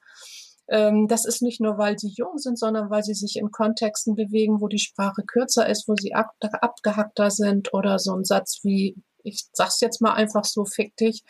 Ähm, 0.70 1.08
das 1.08 1.26
ist 1.26 1.42
nicht 1.42 1.60
nur, 1.60 1.80
weil 1.80 1.98
sie 1.98 2.14
jung 2.16 2.38
sind, 2.38 2.60
sondern 2.60 2.92
weil 2.92 3.02
sie 3.02 3.16
sich 3.16 3.38
in 3.38 3.50
Kontexten 3.50 4.16
bewegen, 4.16 4.62
wo 4.62 4.68
die 4.68 4.78
Sprache 4.78 5.24
kürzer 5.24 5.68
ist, 5.68 5.88
wo 5.88 5.96
sie 5.96 6.14
ab, 6.14 6.32
abgehackter 6.40 7.32
sind 7.32 7.74
oder 7.74 7.98
so 7.98 8.14
ein 8.14 8.24
Satz 8.24 8.60
wie 8.64 8.96
ich 9.24 9.48
sag's 9.54 9.82
jetzt 9.82 10.02
mal 10.02 10.14
einfach 10.14 10.46
so 10.46 10.66
fick 10.66 10.96
dich, 10.98 11.24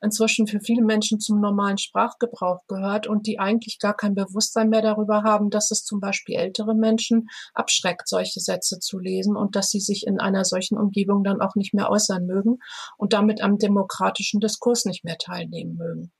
inzwischen 0.00 0.46
für 0.46 0.60
viele 0.60 0.84
Menschen 0.84 1.20
zum 1.20 1.40
normalen 1.40 1.78
Sprachgebrauch 1.78 2.60
gehört 2.68 3.06
und 3.06 3.26
die 3.26 3.38
eigentlich 3.38 3.78
gar 3.78 3.94
kein 3.94 4.14
Bewusstsein 4.14 4.68
mehr 4.68 4.82
darüber 4.82 5.22
haben, 5.22 5.50
dass 5.50 5.70
es 5.70 5.84
zum 5.84 6.00
Beispiel 6.00 6.36
ältere 6.36 6.74
Menschen 6.74 7.28
abschreckt, 7.54 8.08
solche 8.08 8.40
Sätze 8.40 8.78
zu 8.80 8.98
lesen 8.98 9.36
und 9.36 9.56
dass 9.56 9.70
sie 9.70 9.80
sich 9.80 10.06
in 10.06 10.20
einer 10.20 10.44
solchen 10.44 10.78
Umgebung 10.78 11.24
dann 11.24 11.40
auch 11.40 11.54
nicht 11.54 11.74
mehr 11.74 11.90
äußern 11.90 12.26
mögen 12.26 12.58
und 12.96 13.12
damit 13.12 13.42
am 13.42 13.58
demokratischen 13.58 14.40
Diskurs 14.40 14.84
nicht 14.84 15.04
mehr 15.04 15.18
teilnehmen 15.18 15.76
mögen. 15.76 16.12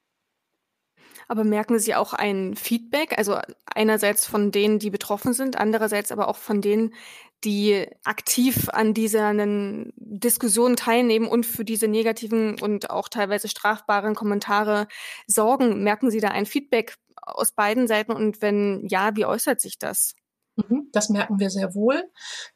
Aber 1.28 1.44
merken 1.44 1.78
Sie 1.78 1.94
auch 1.94 2.12
ein 2.12 2.54
Feedback, 2.54 3.16
also 3.16 3.38
einerseits 3.64 4.26
von 4.26 4.50
denen, 4.50 4.78
die 4.78 4.90
betroffen 4.90 5.32
sind, 5.32 5.56
andererseits 5.56 6.12
aber 6.12 6.28
auch 6.28 6.36
von 6.36 6.60
denen, 6.60 6.92
die 7.44 7.86
aktiv 8.04 8.68
an 8.70 8.94
dieser 8.94 9.32
Diskussion 9.96 10.76
teilnehmen 10.76 11.26
und 11.26 11.46
für 11.46 11.64
diese 11.64 11.88
negativen 11.88 12.60
und 12.60 12.90
auch 12.90 13.08
teilweise 13.08 13.48
strafbaren 13.48 14.14
Kommentare 14.14 14.88
sorgen? 15.26 15.82
Merken 15.82 16.10
Sie 16.10 16.20
da 16.20 16.28
ein 16.28 16.46
Feedback 16.46 16.96
aus 17.22 17.52
beiden 17.52 17.86
Seiten 17.86 18.12
und 18.12 18.42
wenn 18.42 18.86
ja, 18.88 19.16
wie 19.16 19.26
äußert 19.26 19.60
sich 19.60 19.78
das? 19.78 20.14
Mhm, 20.56 20.88
das 20.92 21.08
merken 21.08 21.40
wir 21.40 21.50
sehr 21.50 21.74
wohl. 21.74 22.00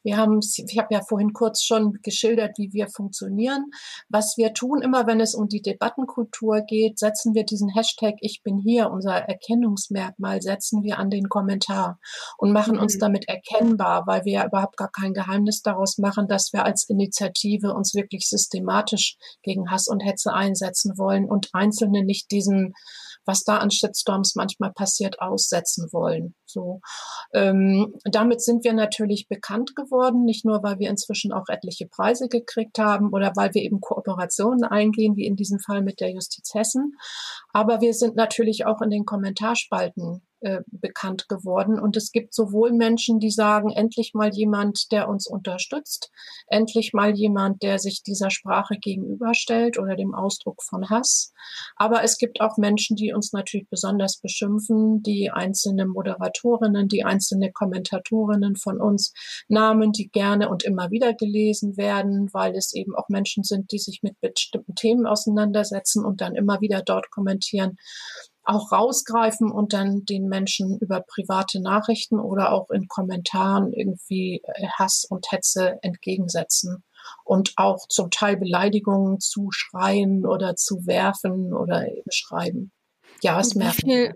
Wir 0.03 0.15
haben, 0.15 0.39
ich 0.39 0.77
habe 0.77 0.93
ja 0.93 1.01
vorhin 1.01 1.33
kurz 1.33 1.63
schon 1.63 1.99
geschildert, 2.01 2.57
wie 2.57 2.71
wir 2.71 2.87
funktionieren. 2.87 3.71
Was 4.07 4.35
wir 4.37 4.53
tun, 4.53 4.81
immer 4.81 5.05
wenn 5.05 5.19
es 5.19 5.35
um 5.35 5.49
die 5.49 5.61
Debattenkultur 5.61 6.61
geht, 6.61 6.97
setzen 6.97 7.33
wir 7.33 7.43
diesen 7.43 7.69
Hashtag 7.69 8.15
Ich 8.21 8.41
bin 8.41 8.57
hier, 8.57 8.89
unser 8.89 9.15
Erkennungsmerkmal, 9.15 10.41
setzen 10.41 10.83
wir 10.83 10.97
an 10.97 11.09
den 11.09 11.27
Kommentar 11.27 11.99
und 12.37 12.53
machen 12.53 12.75
mhm. 12.75 12.83
uns 12.83 12.97
damit 12.97 13.27
erkennbar, 13.27 14.07
weil 14.07 14.23
wir 14.23 14.33
ja 14.33 14.45
überhaupt 14.45 14.77
gar 14.77 14.91
kein 14.91 15.13
Geheimnis 15.13 15.61
daraus 15.61 15.97
machen, 15.97 16.29
dass 16.29 16.53
wir 16.53 16.63
als 16.63 16.87
Initiative 16.87 17.73
uns 17.73 17.93
wirklich 17.95 18.29
systematisch 18.29 19.17
gegen 19.41 19.69
Hass 19.71 19.87
und 19.89 19.99
Hetze 19.99 20.33
einsetzen 20.33 20.97
wollen 20.97 21.25
und 21.25 21.49
Einzelne 21.51 22.05
nicht 22.05 22.31
diesen 22.31 22.73
was 23.29 23.43
da 23.43 23.57
an 23.57 23.69
Shitstorms 23.69 24.33
manchmal 24.35 24.73
passiert, 24.73 25.21
aussetzen 25.21 25.87
wollen. 25.91 26.33
So, 26.45 26.81
ähm, 27.31 27.93
damit 28.05 28.41
sind 28.41 28.63
wir 28.63 28.73
natürlich 28.73 29.27
bekannt 29.27 29.75
geworden, 29.75 30.25
nicht 30.25 30.45
nur, 30.45 30.63
weil 30.63 30.79
wir 30.79 30.89
inzwischen 30.89 31.31
auch 31.31 31.47
etliche 31.47 31.87
Preise 31.87 32.27
gekriegt 32.27 32.79
haben 32.79 33.13
oder 33.13 33.31
weil 33.35 33.53
wir 33.53 33.61
eben 33.61 33.81
Kooperationen 33.81 34.63
eingehen, 34.63 35.15
wie 35.15 35.27
in 35.27 35.35
diesem 35.35 35.59
Fall 35.59 35.83
mit 35.83 35.99
der 35.99 36.11
Justiz 36.11 36.55
Hessen, 36.55 36.93
aber 37.53 37.81
wir 37.81 37.93
sind 37.93 38.15
natürlich 38.15 38.65
auch 38.65 38.81
in 38.81 38.89
den 38.89 39.05
Kommentarspalten 39.05 40.23
äh, 40.41 40.61
bekannt 40.67 41.27
geworden. 41.27 41.79
Und 41.79 41.97
es 41.97 42.11
gibt 42.11 42.33
sowohl 42.33 42.71
Menschen, 42.71 43.19
die 43.19 43.29
sagen, 43.29 43.71
endlich 43.71 44.13
mal 44.13 44.33
jemand, 44.33 44.91
der 44.91 45.09
uns 45.09 45.27
unterstützt, 45.27 46.11
endlich 46.47 46.93
mal 46.93 47.15
jemand, 47.15 47.61
der 47.61 47.77
sich 47.77 48.03
dieser 48.03 48.29
Sprache 48.29 48.75
gegenüberstellt 48.79 49.77
oder 49.77 49.95
dem 49.95 50.15
Ausdruck 50.15 50.63
von 50.63 50.89
Hass. 50.89 51.33
Aber 51.75 52.03
es 52.03 52.17
gibt 52.17 52.39
auch 52.41 52.57
Menschen, 52.57 52.95
die 52.95 53.13
uns 53.13 53.33
natürlich 53.33 53.67
besonders 53.69 54.17
beschimpfen, 54.17 55.03
die 55.03 55.29
einzelne 55.29 55.85
Moderatorinnen, 55.85 56.87
die 56.87 57.03
einzelne 57.03 57.51
Kommentatorinnen 57.51 58.55
von 58.55 58.79
uns 58.79 59.13
Namen, 59.49 59.91
die 59.91 60.09
gerne 60.09 60.49
und 60.49 60.63
immer 60.63 60.89
wieder 60.89 61.13
gelesen 61.13 61.75
werden, 61.75 62.29
weil 62.33 62.55
es 62.55 62.73
eben 62.73 62.95
auch 62.95 63.09
Menschen 63.09 63.43
sind, 63.43 63.71
die 63.71 63.79
sich 63.79 64.03
mit 64.03 64.19
bestimmten 64.21 64.75
Themen 64.75 65.05
auseinandersetzen 65.05 66.05
und 66.05 66.21
dann 66.21 66.35
immer 66.35 66.61
wieder 66.61 66.81
dort 66.81 67.11
kommentieren 67.11 67.77
auch 68.49 68.71
rausgreifen 68.71 69.51
und 69.51 69.73
dann 69.73 70.05
den 70.05 70.27
Menschen 70.27 70.77
über 70.79 71.01
private 71.01 71.61
Nachrichten 71.61 72.19
oder 72.19 72.51
auch 72.51 72.69
in 72.69 72.87
Kommentaren 72.87 73.71
irgendwie 73.73 74.41
äh, 74.43 74.67
Hass 74.77 75.05
und 75.09 75.31
Hetze 75.31 75.77
entgegensetzen 75.81 76.83
und 77.23 77.53
auch 77.57 77.87
zum 77.87 78.11
Teil 78.11 78.37
Beleidigungen 78.37 79.19
zu 79.19 79.49
schreien 79.51 80.25
oder 80.25 80.55
zu 80.55 80.85
werfen 80.85 81.53
oder 81.53 81.87
schreiben. 82.11 82.71
Ja, 83.21 83.37
das 83.37 83.55
merkt 83.55 83.85
man. 83.85 84.13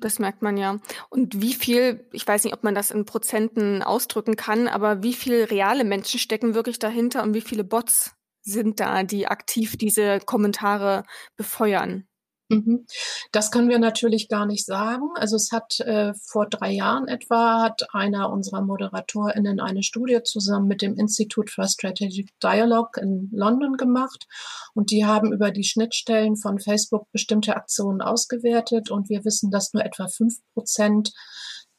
Das 0.00 0.18
merkt 0.18 0.42
man 0.42 0.56
ja. 0.56 0.78
Und 1.10 1.40
wie 1.40 1.54
viel, 1.54 2.06
ich 2.12 2.26
weiß 2.26 2.44
nicht, 2.44 2.54
ob 2.54 2.62
man 2.62 2.74
das 2.74 2.90
in 2.90 3.04
Prozenten 3.04 3.82
ausdrücken 3.82 4.36
kann, 4.36 4.68
aber 4.68 5.02
wie 5.02 5.14
viel 5.14 5.44
reale 5.44 5.84
Menschen 5.84 6.20
stecken 6.20 6.54
wirklich 6.54 6.78
dahinter 6.78 7.22
und 7.22 7.34
wie 7.34 7.40
viele 7.40 7.64
Bots 7.64 8.14
sind 8.42 8.78
da, 8.78 9.02
die 9.02 9.26
aktiv 9.26 9.76
diese 9.76 10.20
Kommentare 10.20 11.04
befeuern? 11.36 12.06
Mhm. 12.48 12.86
Das 13.32 13.50
können 13.50 13.70
wir 13.70 13.78
natürlich 13.78 14.28
gar 14.28 14.44
nicht 14.44 14.66
sagen. 14.66 15.08
Also 15.14 15.36
es 15.36 15.50
hat 15.50 15.80
äh, 15.80 16.12
vor 16.14 16.46
drei 16.46 16.72
Jahren 16.72 17.08
etwa 17.08 17.62
hat 17.62 17.86
einer 17.94 18.30
unserer 18.30 18.60
ModeratorInnen 18.60 19.60
eine 19.60 19.82
Studie 19.82 20.22
zusammen 20.22 20.68
mit 20.68 20.82
dem 20.82 20.96
Institute 20.96 21.50
for 21.50 21.66
Strategic 21.66 22.28
Dialogue 22.42 23.00
in 23.00 23.30
London 23.32 23.76
gemacht 23.76 24.26
und 24.74 24.90
die 24.90 25.06
haben 25.06 25.32
über 25.32 25.50
die 25.50 25.64
Schnittstellen 25.64 26.36
von 26.36 26.58
Facebook 26.60 27.10
bestimmte 27.12 27.56
Aktionen 27.56 28.02
ausgewertet 28.02 28.90
und 28.90 29.08
wir 29.08 29.24
wissen, 29.24 29.50
dass 29.50 29.72
nur 29.72 29.84
etwa 29.84 30.08
fünf 30.08 30.34
Prozent 30.52 31.12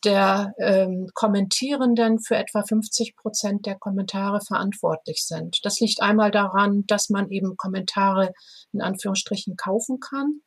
der 0.04 0.54
ähm, 0.60 1.10
Kommentierenden 1.14 2.20
für 2.20 2.38
etwa 2.38 2.64
50 2.64 3.16
Prozent 3.16 3.66
der 3.66 3.76
Kommentare 3.76 4.40
verantwortlich 4.40 5.26
sind. 5.26 5.60
Das 5.64 5.80
liegt 5.80 6.02
einmal 6.02 6.30
daran, 6.30 6.84
dass 6.88 7.10
man 7.10 7.30
eben 7.32 7.58
Kommentare 7.58 8.34
in 8.72 8.82
Anführungsstrichen 8.82 9.56
kaufen 9.58 10.00
kann 10.00 10.42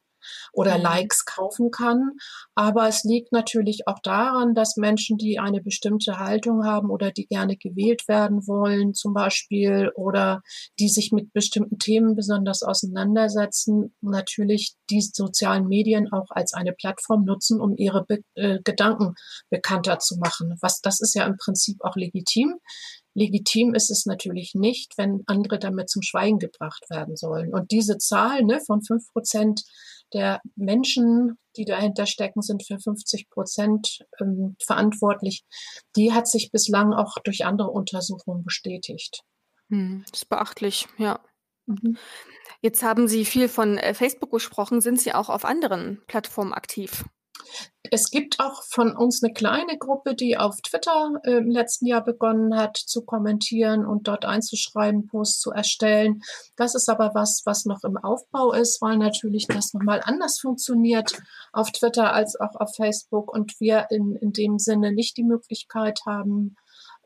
oder 0.53 0.77
mhm. 0.79 0.85
Likes 0.85 1.25
kaufen 1.25 1.71
kann. 1.71 2.13
Aber 2.55 2.89
es 2.89 3.05
liegt 3.05 3.33
natürlich 3.33 3.87
auch 3.87 4.01
daran, 4.03 4.55
dass 4.55 4.77
Menschen, 4.77 5.19
die 5.19 5.39
eine 5.39 5.61
bestimmte 5.61 6.19
Haltung 6.19 6.65
haben 6.65 6.91
oder 6.91 7.11
die 7.11 7.27
gerne 7.27 7.57
gewählt 7.57 8.09
werden 8.09 8.47
wollen, 8.47 8.95
zum 8.95 9.15
Beispiel, 9.15 9.91
oder 9.95 10.43
die 10.79 10.89
sich 10.89 11.13
mit 11.13 11.33
bestimmten 11.33 11.79
Themen 11.79 12.15
besonders 12.15 12.63
auseinandersetzen, 12.63 13.95
natürlich 14.01 14.75
die 14.91 15.01
sozialen 15.01 15.69
Medien 15.69 16.13
auch 16.13 16.31
als 16.31 16.53
eine 16.55 16.73
Plattform 16.73 17.25
nutzen, 17.25 17.61
um 17.61 17.77
ihre 17.77 18.05
Be 18.05 18.19
äh, 18.35 18.59
Gedanken 18.65 19.15
bekannter 19.51 19.99
zu 19.99 20.17
machen. 20.19 20.57
Was, 20.61 20.81
das 20.81 21.01
ist 21.01 21.15
ja 21.15 21.27
im 21.27 21.37
Prinzip 21.37 21.79
auch 21.83 21.97
legitim. 21.97 22.57
Legitim 23.15 23.75
ist 23.75 23.91
es 23.91 24.07
natürlich 24.07 24.55
nicht, 24.55 24.97
wenn 24.97 25.23
andere 25.27 25.59
damit 25.59 25.91
zum 25.91 26.03
Schweigen 26.03 26.39
gebracht 26.39 26.89
werden 26.89 27.17
sollen. 27.17 27.53
Und 27.53 27.71
diese 27.71 27.99
Zahl 27.99 28.45
ne, 28.45 28.61
von 28.65 28.83
fünf 28.83 29.11
Prozent 29.13 29.65
der 30.13 30.41
Menschen, 30.57 31.39
die 31.57 31.65
dahinter 31.65 32.07
stecken, 32.07 32.43
sind 32.43 32.67
für 32.67 32.79
50 32.79 33.29
Prozent 33.31 34.01
ähm, 34.21 34.57
verantwortlich. 34.65 35.45
Die 35.97 36.13
hat 36.13 36.29
sich 36.29 36.51
bislang 36.51 36.93
auch 36.93 37.17
durch 37.25 37.45
andere 37.45 37.71
Untersuchungen 37.71 38.45
bestätigt. 38.45 39.23
Hm, 39.69 40.05
das 40.11 40.23
ist 40.23 40.29
beachtlich, 40.29 40.87
ja. 40.97 41.21
Mhm. 41.67 41.99
Jetzt 42.61 42.83
haben 42.83 43.07
Sie 43.09 43.25
viel 43.25 43.49
von 43.49 43.79
äh, 43.79 43.95
Facebook 43.95 44.33
gesprochen. 44.33 44.81
Sind 44.81 45.01
Sie 45.01 45.13
auch 45.15 45.29
auf 45.29 45.45
anderen 45.45 46.03
Plattformen 46.07 46.53
aktiv? 46.53 47.05
Es 47.91 48.11
gibt 48.11 48.41
auch 48.41 48.63
von 48.63 48.95
uns 48.95 49.23
eine 49.23 49.33
kleine 49.33 49.79
Gruppe, 49.79 50.15
die 50.15 50.37
auf 50.37 50.61
Twitter 50.61 51.13
äh, 51.25 51.39
im 51.39 51.51
letzten 51.51 51.87
Jahr 51.87 52.05
begonnen 52.05 52.57
hat 52.57 52.77
zu 52.77 53.03
kommentieren 53.05 53.87
und 53.87 54.09
dort 54.09 54.25
einzuschreiben, 54.25 55.07
Posts 55.07 55.41
zu 55.41 55.51
erstellen. 55.53 56.23
Das 56.57 56.75
ist 56.75 56.89
aber 56.89 57.13
was, 57.15 57.43
was 57.45 57.65
noch 57.65 57.85
im 57.85 57.97
Aufbau 57.97 58.53
ist, 58.53 58.83
weil 58.83 58.99
natürlich 58.99 59.47
das 59.47 59.73
nochmal 59.73 60.03
anders 60.05 60.39
funktioniert 60.41 61.19
auf 61.53 61.71
Twitter 61.73 62.13
als 62.13 62.39
auch 62.39 62.57
auf 62.57 62.75
Facebook 62.77 63.33
und 63.33 63.59
wir 63.61 63.87
in, 63.91 64.17
in 64.17 64.33
dem 64.33 64.59
Sinne 64.59 64.93
nicht 64.93 65.17
die 65.17 65.25
Möglichkeit 65.25 66.01
haben, 66.07 66.57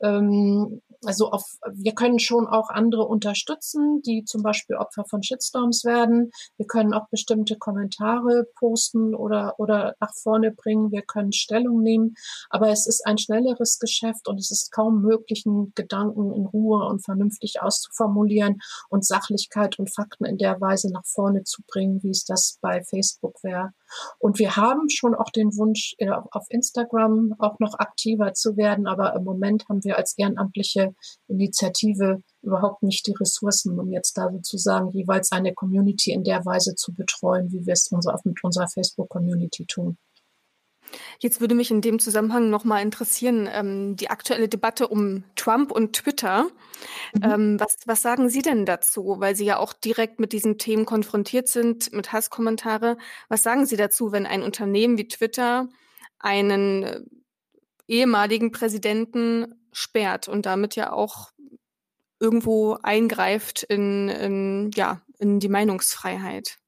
ähm, 0.03 0.83
also 1.05 1.31
auf, 1.31 1.45
wir 1.73 1.95
können 1.95 2.19
schon 2.19 2.47
auch 2.47 2.71
andere 2.71 3.05
unterstützen, 3.05 4.03
die 4.03 4.25
zum 4.25 4.43
Beispiel 4.43 4.77
Opfer 4.77 5.05
von 5.05 5.23
Shitstorms 5.23 5.85
werden. 5.85 6.31
Wir 6.57 6.67
können 6.67 6.95
auch 6.95 7.09
bestimmte 7.09 7.57
Kommentare 7.57 8.47
posten 8.57 9.15
oder, 9.15 9.59
oder 9.59 9.97
nach 10.01 10.15
vorne 10.15 10.53
bringen. 10.53 10.93
Wir 10.93 11.03
können 11.03 11.33
Stellung 11.33 11.83
nehmen. 11.83 12.15
Aber 12.51 12.69
es 12.69 12.87
ist 12.87 13.05
ein 13.07 13.19
schnelleres 13.19 13.79
Geschäft 13.79 14.29
und 14.29 14.39
es 14.39 14.51
ist 14.51 14.71
kaum 14.71 15.03
möglich, 15.03 15.45
einen 15.47 15.73
Gedanken 15.75 16.33
in 16.33 16.47
Ruhe 16.47 16.87
und 16.87 17.05
vernünftig 17.05 17.61
auszuformulieren 17.61 18.61
und 18.89 19.05
Sachlichkeit 19.05 19.79
und 19.79 19.93
Fakten 19.93 20.25
in 20.25 20.39
der 20.39 20.61
Weise 20.61 20.93
nach 20.93 21.07
vorne 21.07 21.43
zu 21.45 21.63
bringen, 21.67 22.03
wie 22.03 22.11
es 22.11 22.25
das 22.25 22.59
bei 22.61 22.83
Facebook 22.85 23.43
wäre. 23.43 23.73
Und 24.19 24.39
wir 24.39 24.57
haben 24.57 24.89
schon 24.89 25.15
auch 25.15 25.31
den 25.31 25.57
Wunsch, 25.57 25.95
äh, 25.99 26.11
auf 26.11 26.47
Instagram 26.49 27.35
auch 27.39 27.59
noch 27.59 27.79
aktiver 27.79 28.35
zu 28.35 28.57
werden. 28.57 28.87
Aber 28.87 29.15
im 29.15 29.25
Moment 29.25 29.69
haben 29.69 29.85
wir 29.85 29.97
als 29.97 30.17
ehrenamtliche 30.17 30.95
Initiative 31.29 32.23
überhaupt 32.43 32.83
nicht 32.83 33.07
die 33.07 33.15
Ressourcen, 33.19 33.79
um 33.79 33.91
jetzt 33.91 34.17
da 34.17 34.31
sozusagen 34.31 34.91
jeweils 34.91 35.33
eine 35.33 35.55
Community 35.55 36.13
in 36.13 36.25
der 36.25 36.45
Weise 36.45 36.75
zu 36.75 36.93
betreuen, 36.93 37.53
wie 37.53 37.67
wir 37.67 37.73
es 37.73 37.91
mit 38.25 38.45
unserer 38.45 38.69
Facebook-Community 38.69 39.67
tun. 39.67 39.97
Jetzt 41.19 41.41
würde 41.41 41.55
mich 41.55 41.71
in 41.71 41.81
dem 41.81 41.99
Zusammenhang 41.99 42.51
nochmal 42.51 42.83
interessieren, 42.83 43.49
ähm, 43.53 43.97
die 43.97 44.11
aktuelle 44.11 44.49
Debatte 44.49 44.89
um 44.89 45.25
Trump 45.37 45.71
und 45.71 45.95
Twitter. 45.95 46.45
Mhm. 47.15 47.23
Ähm, 47.23 47.61
was, 47.61 47.77
was 47.87 48.03
sagen 48.03 48.29
Sie 48.29 48.43
denn 48.43 48.67
dazu? 48.67 49.17
Weil 49.19 49.37
Sie 49.37 49.45
ja 49.45 49.59
auch 49.59 49.73
direkt 49.73 50.21
mit 50.21 50.33
diesen 50.33 50.59
Themen 50.59 50.87
konfrontiert 50.87 51.49
sind, 51.49 51.93
mit 51.93 52.13
Hasskommentare. 52.13 52.97
Was 53.29 53.43
sagen 53.43 53.67
Sie 53.67 53.77
dazu, 53.77 54.13
wenn 54.13 54.27
ein 54.27 54.43
Unternehmen 54.43 54.99
wie 54.99 55.09
Twitter 55.09 55.69
einen 56.19 56.83
äh, 56.83 57.01
ehemaligen 57.89 58.53
Präsidenten 58.53 59.55
sperrt 59.73 60.29
und 60.29 60.47
damit 60.47 60.77
ja 60.77 60.93
auch 60.93 61.31
irgendwo 62.21 62.79
eingreift 62.83 63.65
in, 63.65 64.09
in, 64.09 64.71
ja, 64.75 65.03
in 65.19 65.41
die 65.41 65.49
Meinungsfreiheit? 65.49 66.59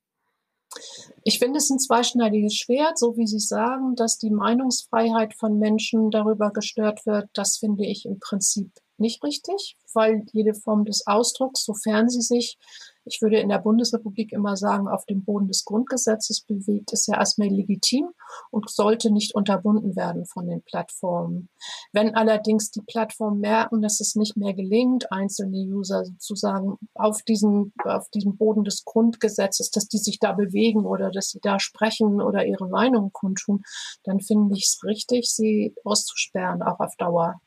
Ich 1.23 1.39
finde 1.39 1.59
es 1.59 1.71
ein 1.71 1.79
zweischneidiges 1.79 2.55
Schwert, 2.55 2.99
so 2.99 3.17
wie 3.17 3.27
Sie 3.27 3.39
sagen, 3.39 3.95
dass 3.95 4.19
die 4.19 4.31
Meinungsfreiheit 4.31 5.35
von 5.35 5.59
Menschen 5.59 6.11
darüber 6.11 6.51
gestört 6.51 7.07
wird. 7.07 7.29
Das 7.35 7.57
finde 7.59 7.87
ich 7.87 8.05
im 8.07 8.19
Prinzip 8.19 8.71
nicht 8.99 9.23
richtig, 9.25 9.77
weil 9.93 10.25
jede 10.33 10.55
Form 10.55 10.85
des 10.85 11.07
Ausdrucks, 11.07 11.65
sofern 11.65 12.09
sie 12.09 12.21
sich 12.21 12.59
ich 13.05 13.21
würde 13.21 13.39
in 13.39 13.49
der 13.49 13.59
Bundesrepublik 13.59 14.33
immer 14.33 14.57
sagen, 14.57 14.89
auf 14.89 15.05
dem 15.05 15.25
Boden 15.25 15.49
des 15.49 15.65
Grundgesetzes 15.65 16.43
bewegt, 16.43 16.93
ist 16.93 17.07
ja 17.07 17.19
erstmal 17.19 17.49
legitim 17.49 18.09
und 18.51 18.71
sollte 18.71 19.13
nicht 19.13 19.35
unterbunden 19.35 19.97
werden 19.97 20.25
von 20.27 20.47
den 20.47 20.63
Plattformen. 20.63 21.51
Wenn 21.93 22.15
allerdings 22.15 22.71
die 22.71 22.83
Plattformen 22.83 23.41
merken, 23.41 23.83
dass 23.83 24.01
es 24.01 24.15
nicht 24.15 24.37
mehr 24.37 24.55
gelingt, 24.55 25.13
einzelne 25.13 25.59
User 25.59 26.05
sozusagen 26.05 26.79
auf 26.95 27.23
diesem, 27.23 27.73
auf 27.85 28.09
diesem 28.11 28.37
Boden 28.37 28.65
des 28.65 28.85
Grundgesetzes, 28.85 29.71
dass 29.71 29.89
die 29.89 29.99
sich 29.99 30.19
da 30.19 30.33
bewegen 30.33 30.87
oder 30.87 31.11
dass 31.11 31.31
sie 31.31 31.41
da 31.41 31.61
sprechen 31.61 32.23
oder 32.23 32.47
ihre 32.47 32.69
Meinung 32.69 33.13
kundtun, 33.13 33.63
dann 34.05 34.21
finde 34.21 34.57
ich 34.57 34.65
es 34.65 34.85
richtig, 34.85 35.31
sie 35.31 35.75
auszusperren, 35.85 36.63
auch 36.63 36.81
auf 36.81 36.97
Dauer. 36.97 37.41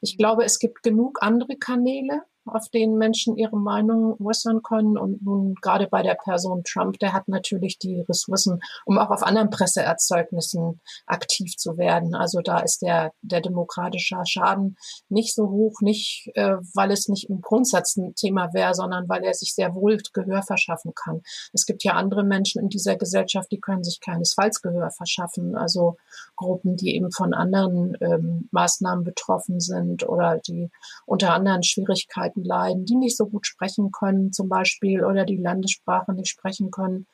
Ich 0.00 0.18
glaube, 0.18 0.44
es 0.44 0.58
gibt 0.58 0.82
genug 0.82 1.18
andere 1.22 1.56
Kanäle, 1.56 2.22
auf 2.46 2.68
denen 2.68 2.98
Menschen 2.98 3.36
ihre 3.36 3.56
Meinung 3.56 4.16
äußern 4.20 4.62
können. 4.62 4.98
Und 4.98 5.22
nun 5.22 5.54
gerade 5.60 5.86
bei 5.86 6.02
der 6.02 6.14
Person 6.14 6.62
Trump, 6.64 6.98
der 6.98 7.12
hat 7.12 7.28
natürlich 7.28 7.78
die 7.78 8.00
Ressourcen, 8.08 8.60
um 8.84 8.98
auch 8.98 9.10
auf 9.10 9.22
anderen 9.22 9.50
Presseerzeugnissen 9.50 10.80
aktiv 11.06 11.56
zu 11.56 11.76
werden. 11.76 12.14
Also 12.14 12.40
da 12.40 12.60
ist 12.60 12.82
der, 12.82 13.12
der 13.22 13.40
demokratische 13.40 14.16
Schaden 14.24 14.76
nicht 15.08 15.34
so 15.34 15.48
hoch, 15.50 15.80
nicht 15.80 16.30
äh, 16.34 16.56
weil 16.74 16.90
es 16.90 17.08
nicht 17.08 17.28
im 17.28 17.40
Grundsatz 17.40 17.96
ein 17.96 18.14
Thema 18.14 18.52
wäre, 18.52 18.74
sondern 18.74 19.08
weil 19.08 19.24
er 19.24 19.34
sich 19.34 19.54
sehr 19.54 19.74
wohl 19.74 19.92
Gehör 20.12 20.42
verschaffen 20.42 20.92
kann. 20.94 21.22
Es 21.52 21.66
gibt 21.66 21.84
ja 21.84 21.92
andere 21.92 22.24
Menschen 22.24 22.62
in 22.62 22.68
dieser 22.68 22.96
Gesellschaft, 22.96 23.52
die 23.52 23.60
können 23.60 23.84
sich 23.84 24.00
keinesfalls 24.00 24.62
Gehör 24.62 24.90
verschaffen. 24.90 25.54
Also 25.54 25.96
Gruppen, 26.36 26.76
die 26.76 26.96
eben 26.96 27.12
von 27.12 27.34
anderen 27.34 27.96
ähm, 28.00 28.48
Maßnahmen 28.52 29.04
betroffen 29.04 29.60
sind 29.60 30.08
oder 30.08 30.38
die 30.38 30.70
unter 31.06 31.34
anderen 31.34 31.62
Schwierigkeiten 31.62 32.31
Krankheiten 32.32 32.44
leiden, 32.44 32.84
die 32.84 32.96
nicht 32.96 33.16
so 33.16 33.26
gut 33.26 33.46
sprechen 33.46 33.90
können 33.92 34.32
zum 34.32 34.48
Beispiel 34.48 35.04
oder 35.04 35.24
die 35.24 35.36
Landessprache 35.36 36.12
nicht 36.12 36.28
sprechen 36.28 36.70
können, 36.70 37.06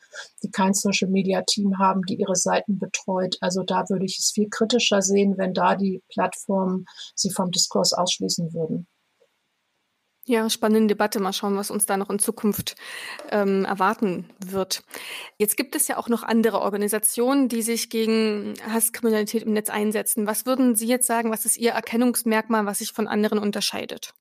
die 0.43 0.51
kein 0.51 0.75
Social-Media-Team 0.75 1.79
haben, 1.79 2.03
die 2.03 2.17
ihre 2.17 2.37
Seiten 2.37 2.79
betreut. 2.79 3.37
Also 3.41 3.63
da 3.63 3.89
würde 3.89 4.05
ich 4.05 4.19
es 4.19 4.31
viel 4.33 4.49
kritischer 4.49 5.03
sehen, 5.03 5.37
wenn 5.37 5.55
da 5.55 5.77
die 5.77 6.03
Plattformen 6.09 6.87
sie 7.15 7.31
vom 7.31 7.51
Diskurs 7.51 7.93
ausschließen 7.93 8.53
würden. 8.53 8.87
Ja, 10.27 10.51
spannende 10.51 10.89
Debatte. 10.89 11.21
Mal 11.21 11.33
schauen, 11.33 11.57
was 11.57 11.71
uns 11.71 11.87
da 11.87 11.97
noch 11.97 12.11
in 12.11 12.19
Zukunft 12.19 12.77
ähm, 13.31 13.65
erwarten 13.65 14.29
wird. 14.45 14.83
Jetzt 15.39 15.57
gibt 15.57 15.75
es 15.75 15.89
ja 15.89 15.97
auch 15.97 16.11
noch 16.11 16.23
andere 16.23 16.61
Organisationen, 16.61 17.49
die 17.49 17.63
sich 17.63 17.89
gegen 17.89 18.53
Hasskriminalität 18.71 19.45
im 19.45 19.55
Netz 19.55 19.71
einsetzen. 19.71 20.27
Was 20.27 20.45
würden 20.45 20.77
Sie 20.77 20.87
jetzt 20.87 21.07
sagen, 21.07 21.31
was 21.31 21.47
ist 21.47 21.57
Ihr 21.57 21.71
Erkennungsmerkmal, 21.71 22.67
was 22.67 22.81
sich 22.81 22.93
von 22.93 23.09
anderen 23.09 23.39
unterscheidet? 23.39 24.13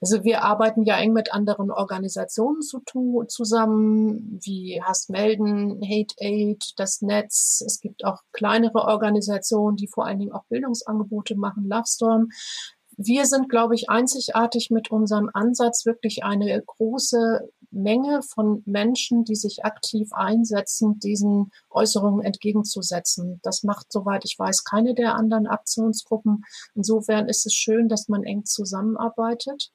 Also 0.00 0.22
wir 0.22 0.42
arbeiten 0.42 0.82
ja 0.82 0.98
eng 0.98 1.14
mit 1.14 1.32
anderen 1.32 1.70
Organisationen 1.70 2.60
zu, 2.60 2.82
zusammen, 3.26 4.38
wie 4.44 4.82
Hass 4.82 5.08
melden, 5.08 5.80
Hate 5.82 6.14
Aid, 6.18 6.74
das 6.76 7.00
Netz. 7.00 7.62
Es 7.64 7.80
gibt 7.80 8.04
auch 8.04 8.18
kleinere 8.32 8.84
Organisationen, 8.84 9.76
die 9.76 9.88
vor 9.88 10.04
allen 10.04 10.18
Dingen 10.18 10.32
auch 10.32 10.44
Bildungsangebote 10.50 11.36
machen, 11.36 11.68
Lovestorm. 11.68 12.28
Wir 12.96 13.24
sind, 13.24 13.48
glaube 13.48 13.74
ich, 13.74 13.88
einzigartig 13.88 14.70
mit 14.70 14.90
unserem 14.90 15.30
Ansatz, 15.32 15.86
wirklich 15.86 16.22
eine 16.22 16.62
große 16.62 17.48
Menge 17.74 18.22
von 18.22 18.62
Menschen, 18.66 19.24
die 19.24 19.34
sich 19.34 19.64
aktiv 19.64 20.12
einsetzen, 20.12 20.98
diesen 20.98 21.50
Äußerungen 21.70 22.24
entgegenzusetzen. 22.24 23.40
Das 23.42 23.62
macht, 23.62 23.92
soweit 23.92 24.24
ich 24.24 24.38
weiß, 24.38 24.64
keine 24.64 24.94
der 24.94 25.14
anderen 25.14 25.46
Aktionsgruppen. 25.46 26.44
Insofern 26.74 27.28
ist 27.28 27.46
es 27.46 27.54
schön, 27.54 27.88
dass 27.88 28.08
man 28.08 28.22
eng 28.24 28.44
zusammenarbeitet. 28.44 29.70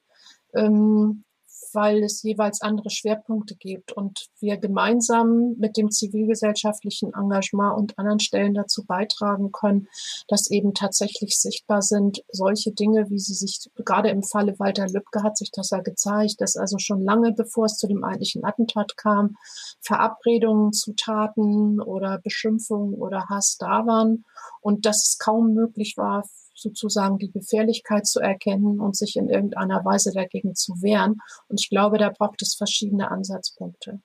Ähm, 0.54 1.24
weil 1.72 2.02
es 2.02 2.22
jeweils 2.22 2.60
andere 2.60 2.90
Schwerpunkte 2.90 3.56
gibt 3.56 3.92
und 3.92 4.28
wir 4.40 4.56
gemeinsam 4.56 5.54
mit 5.58 5.76
dem 5.76 5.90
zivilgesellschaftlichen 5.90 7.12
Engagement 7.14 7.76
und 7.76 7.98
anderen 7.98 8.20
Stellen 8.20 8.54
dazu 8.54 8.84
beitragen 8.84 9.52
können, 9.52 9.88
dass 10.28 10.50
eben 10.50 10.74
tatsächlich 10.74 11.36
sichtbar 11.38 11.82
sind 11.82 12.22
solche 12.30 12.72
Dinge, 12.72 13.10
wie 13.10 13.18
sie 13.18 13.34
sich 13.34 13.70
gerade 13.84 14.10
im 14.10 14.22
Falle 14.22 14.58
Walter 14.58 14.86
Lübcke 14.86 15.22
hat 15.22 15.36
sich 15.36 15.50
das 15.50 15.70
ja 15.70 15.80
gezeigt, 15.80 16.40
dass 16.40 16.56
also 16.56 16.78
schon 16.78 17.02
lange 17.02 17.32
bevor 17.32 17.66
es 17.66 17.76
zu 17.76 17.86
dem 17.86 18.04
eigentlichen 18.04 18.44
Attentat 18.44 18.96
kam, 18.96 19.36
Verabredungen 19.80 20.72
zu 20.72 20.92
Taten 20.94 21.80
oder 21.80 22.18
Beschimpfungen 22.18 22.94
oder 22.94 23.26
Hass 23.28 23.56
da 23.58 23.86
waren 23.86 24.24
und 24.60 24.86
dass 24.86 25.08
es 25.08 25.18
kaum 25.18 25.54
möglich 25.54 25.94
war, 25.96 26.24
sozusagen 26.60 27.18
die 27.18 27.30
Gefährlichkeit 27.30 28.06
zu 28.06 28.20
erkennen 28.20 28.80
und 28.80 28.96
sich 28.96 29.16
in 29.16 29.28
irgendeiner 29.28 29.84
Weise 29.84 30.12
dagegen 30.12 30.54
zu 30.54 30.74
wehren. 30.82 31.16
Und 31.48 31.60
ich 31.60 31.68
glaube, 31.68 31.98
da 31.98 32.10
braucht 32.10 32.42
es 32.42 32.54
verschiedene 32.54 33.10
Ansatzpunkte. 33.10 34.00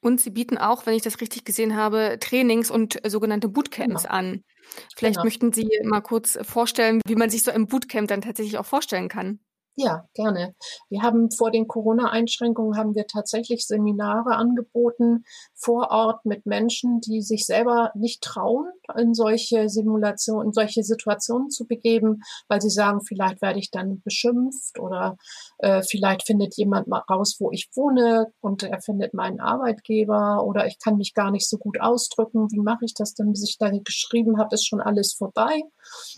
Und 0.00 0.20
Sie 0.20 0.30
bieten 0.30 0.58
auch, 0.58 0.86
wenn 0.86 0.94
ich 0.94 1.02
das 1.02 1.20
richtig 1.20 1.44
gesehen 1.44 1.76
habe, 1.76 2.18
Trainings 2.20 2.70
und 2.70 3.00
sogenannte 3.06 3.48
Bootcamps 3.48 4.04
genau. 4.04 4.14
an. 4.14 4.44
Vielleicht 4.94 5.16
genau. 5.16 5.24
möchten 5.24 5.52
Sie 5.52 5.68
mal 5.82 6.00
kurz 6.00 6.38
vorstellen, 6.42 7.00
wie 7.06 7.16
man 7.16 7.30
sich 7.30 7.42
so 7.42 7.50
ein 7.50 7.66
Bootcamp 7.66 8.08
dann 8.08 8.20
tatsächlich 8.20 8.58
auch 8.58 8.66
vorstellen 8.66 9.08
kann. 9.08 9.40
Ja, 9.80 10.08
gerne. 10.12 10.56
Wir 10.90 11.02
haben 11.02 11.30
vor 11.30 11.52
den 11.52 11.68
Corona-Einschränkungen 11.68 12.76
haben 12.76 12.96
wir 12.96 13.06
tatsächlich 13.06 13.64
Seminare 13.64 14.34
angeboten 14.34 15.22
vor 15.54 15.92
Ort 15.92 16.24
mit 16.24 16.46
Menschen, 16.46 17.00
die 17.00 17.22
sich 17.22 17.46
selber 17.46 17.92
nicht 17.94 18.20
trauen, 18.20 18.66
in 18.96 19.14
solche 19.14 19.68
Simulationen, 19.68 20.48
in 20.48 20.52
solche 20.52 20.82
Situationen 20.82 21.50
zu 21.50 21.64
begeben, 21.64 22.22
weil 22.48 22.60
sie 22.60 22.70
sagen, 22.70 23.02
vielleicht 23.02 23.40
werde 23.40 23.60
ich 23.60 23.70
dann 23.70 24.02
beschimpft 24.02 24.80
oder 24.80 25.16
äh, 25.58 25.82
vielleicht 25.82 26.26
findet 26.26 26.56
jemand 26.56 26.88
mal 26.88 27.04
raus, 27.08 27.36
wo 27.38 27.52
ich 27.52 27.70
wohne 27.76 28.32
und 28.40 28.64
er 28.64 28.80
findet 28.80 29.14
meinen 29.14 29.38
Arbeitgeber 29.38 30.44
oder 30.44 30.66
ich 30.66 30.80
kann 30.80 30.96
mich 30.96 31.14
gar 31.14 31.30
nicht 31.30 31.48
so 31.48 31.56
gut 31.56 31.80
ausdrücken. 31.80 32.48
Wie 32.50 32.58
mache 32.58 32.84
ich 32.84 32.94
das 32.94 33.14
denn, 33.14 33.30
bis 33.30 33.48
ich 33.48 33.58
da 33.58 33.70
geschrieben 33.70 34.40
habe, 34.40 34.56
ist 34.56 34.66
schon 34.66 34.80
alles 34.80 35.12
vorbei. 35.12 35.62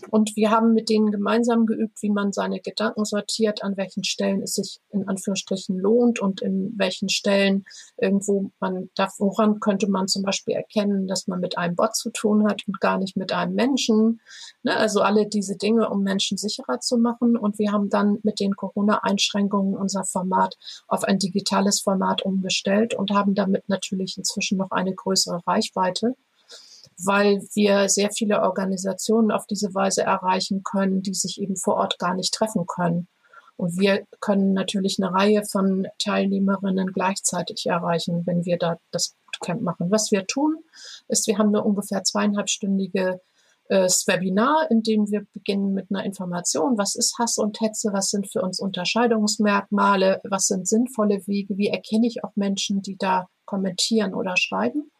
Und 0.09 0.35
wir 0.35 0.49
haben 0.49 0.73
mit 0.73 0.89
denen 0.89 1.11
gemeinsam 1.11 1.67
geübt, 1.67 2.01
wie 2.01 2.09
man 2.09 2.31
seine 2.31 2.59
Gedanken 2.59 3.05
sortiert, 3.05 3.50
an 3.63 3.75
welchen 3.75 4.03
Stellen 4.03 4.41
es 4.41 4.55
sich 4.55 4.79
in 4.91 5.07
Anführungsstrichen 5.07 5.77
lohnt 5.77 6.19
und 6.19 6.41
in 6.41 6.73
welchen 6.77 7.09
Stellen 7.09 7.65
irgendwo 7.97 8.51
man, 8.59 8.89
woran 9.17 9.59
könnte 9.59 9.89
man 9.89 10.07
zum 10.07 10.23
Beispiel 10.23 10.55
erkennen, 10.55 11.07
dass 11.07 11.27
man 11.27 11.39
mit 11.39 11.57
einem 11.57 11.75
Bot 11.75 11.95
zu 11.95 12.09
tun 12.11 12.47
hat 12.47 12.65
und 12.67 12.79
gar 12.79 12.97
nicht 12.97 13.17
mit 13.17 13.33
einem 13.33 13.53
Menschen. 13.53 14.21
Ne? 14.63 14.75
Also 14.77 15.01
alle 15.01 15.27
diese 15.27 15.57
Dinge, 15.57 15.89
um 15.89 16.03
Menschen 16.03 16.37
sicherer 16.37 16.79
zu 16.79 16.97
machen. 16.97 17.35
Und 17.35 17.59
wir 17.59 17.71
haben 17.71 17.89
dann 17.89 18.19
mit 18.23 18.39
den 18.39 18.55
Corona-Einschränkungen 18.55 19.75
unser 19.75 20.05
Format 20.05 20.57
auf 20.87 21.03
ein 21.03 21.19
digitales 21.19 21.81
Format 21.81 22.21
umgestellt 22.23 22.93
und 22.93 23.11
haben 23.11 23.35
damit 23.35 23.67
natürlich 23.67 24.17
inzwischen 24.17 24.57
noch 24.57 24.71
eine 24.71 24.93
größere 24.93 25.41
Reichweite 25.45 26.15
weil 27.05 27.41
wir 27.53 27.89
sehr 27.89 28.11
viele 28.11 28.41
Organisationen 28.41 29.31
auf 29.31 29.45
diese 29.47 29.73
Weise 29.73 30.03
erreichen 30.03 30.63
können, 30.63 31.01
die 31.01 31.13
sich 31.13 31.41
eben 31.41 31.55
vor 31.55 31.75
Ort 31.75 31.99
gar 31.99 32.13
nicht 32.13 32.33
treffen 32.33 32.65
können. 32.67 33.07
Und 33.57 33.79
wir 33.79 34.05
können 34.19 34.53
natürlich 34.53 34.97
eine 34.99 35.13
Reihe 35.13 35.43
von 35.43 35.87
Teilnehmerinnen 35.99 36.93
gleichzeitig 36.93 37.65
erreichen, 37.65 38.25
wenn 38.25 38.45
wir 38.45 38.57
da 38.57 38.77
das 38.91 39.15
Bootcamp 39.25 39.61
machen. 39.61 39.91
Was 39.91 40.11
wir 40.11 40.25
tun, 40.25 40.57
ist, 41.07 41.27
wir 41.27 41.37
haben 41.37 41.49
eine 41.49 41.63
ungefähr 41.63 42.03
zweieinhalbstündige 42.03 43.21
äh, 43.69 43.87
Webinar, 43.87 44.69
in 44.69 44.83
dem 44.83 45.09
wir 45.09 45.25
beginnen 45.33 45.73
mit 45.73 45.87
einer 45.89 46.03
Information. 46.03 46.77
Was 46.77 46.95
ist 46.95 47.17
Hass 47.17 47.37
und 47.37 47.59
Hetze? 47.61 47.93
Was 47.93 48.09
sind 48.09 48.31
für 48.31 48.41
uns 48.41 48.59
Unterscheidungsmerkmale? 48.59 50.21
Was 50.23 50.47
sind 50.47 50.67
sinnvolle 50.67 51.25
Wege? 51.27 51.57
Wie 51.57 51.69
erkenne 51.69 52.07
ich 52.07 52.23
auch 52.23 52.35
Menschen, 52.35 52.81
die 52.81 52.97
da 52.97 53.29
kommentieren 53.45 54.13
oder 54.13 54.35
schreiben? 54.37 54.91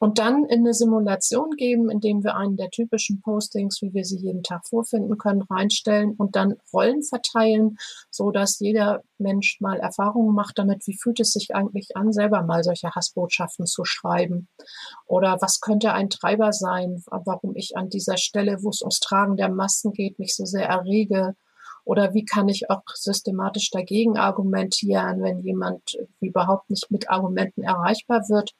Und 0.00 0.18
dann 0.18 0.44
in 0.44 0.60
eine 0.60 0.74
Simulation 0.74 1.50
geben, 1.56 1.90
indem 1.90 2.22
wir 2.22 2.36
einen 2.36 2.56
der 2.56 2.70
typischen 2.70 3.20
Postings, 3.20 3.82
wie 3.82 3.92
wir 3.94 4.04
sie 4.04 4.18
jeden 4.18 4.42
Tag 4.42 4.66
vorfinden 4.66 5.18
können, 5.18 5.42
reinstellen 5.42 6.14
und 6.16 6.36
dann 6.36 6.56
Rollen 6.72 7.02
verteilen, 7.02 7.76
so 8.10 8.30
dass 8.30 8.58
jeder 8.60 9.02
Mensch 9.18 9.60
mal 9.60 9.78
Erfahrungen 9.78 10.34
macht 10.34 10.58
damit, 10.58 10.86
wie 10.86 10.96
fühlt 10.96 11.20
es 11.20 11.32
sich 11.32 11.54
eigentlich 11.54 11.96
an, 11.96 12.12
selber 12.12 12.42
mal 12.42 12.62
solche 12.62 12.90
Hassbotschaften 12.90 13.66
zu 13.66 13.84
schreiben? 13.84 14.48
Oder 15.06 15.38
was 15.40 15.60
könnte 15.60 15.92
ein 15.92 16.10
Treiber 16.10 16.52
sein, 16.52 17.02
warum 17.06 17.56
ich 17.56 17.76
an 17.76 17.88
dieser 17.88 18.16
Stelle, 18.16 18.58
wo 18.62 18.70
es 18.70 18.82
ums 18.82 19.00
Tragen 19.00 19.36
der 19.36 19.48
Masken 19.48 19.92
geht, 19.92 20.18
mich 20.18 20.34
so 20.34 20.44
sehr 20.44 20.68
errege? 20.68 21.34
Oder 21.88 22.12
wie 22.12 22.26
kann 22.26 22.50
ich 22.50 22.68
auch 22.68 22.82
systematisch 22.92 23.70
dagegen 23.70 24.18
argumentieren, 24.18 25.22
wenn 25.22 25.40
jemand 25.40 25.96
überhaupt 26.20 26.68
nicht 26.68 26.90
mit 26.90 27.08
Argumenten 27.08 27.62
erreichbar 27.62 28.28
wird? 28.28 28.54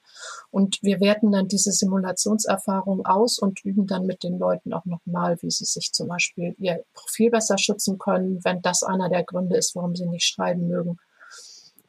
Und 0.49 0.79
wir 0.81 0.99
werten 0.99 1.31
dann 1.31 1.47
diese 1.47 1.71
Simulationserfahrung 1.71 3.05
aus 3.05 3.37
und 3.37 3.63
üben 3.63 3.85
dann 3.85 4.07
mit 4.07 4.23
den 4.23 4.39
Leuten 4.39 4.73
auch 4.73 4.85
nochmal, 4.85 5.37
wie 5.43 5.51
sie 5.51 5.65
sich 5.65 5.91
zum 5.93 6.07
Beispiel 6.07 6.55
ihr 6.57 6.83
Profil 6.95 7.29
besser 7.29 7.59
schützen 7.59 7.99
können, 7.99 8.43
wenn 8.43 8.63
das 8.63 8.81
einer 8.81 9.09
der 9.09 9.23
Gründe 9.23 9.57
ist, 9.57 9.75
warum 9.75 9.95
sie 9.95 10.07
nicht 10.07 10.25
schreiben 10.25 10.67
mögen. 10.67 10.97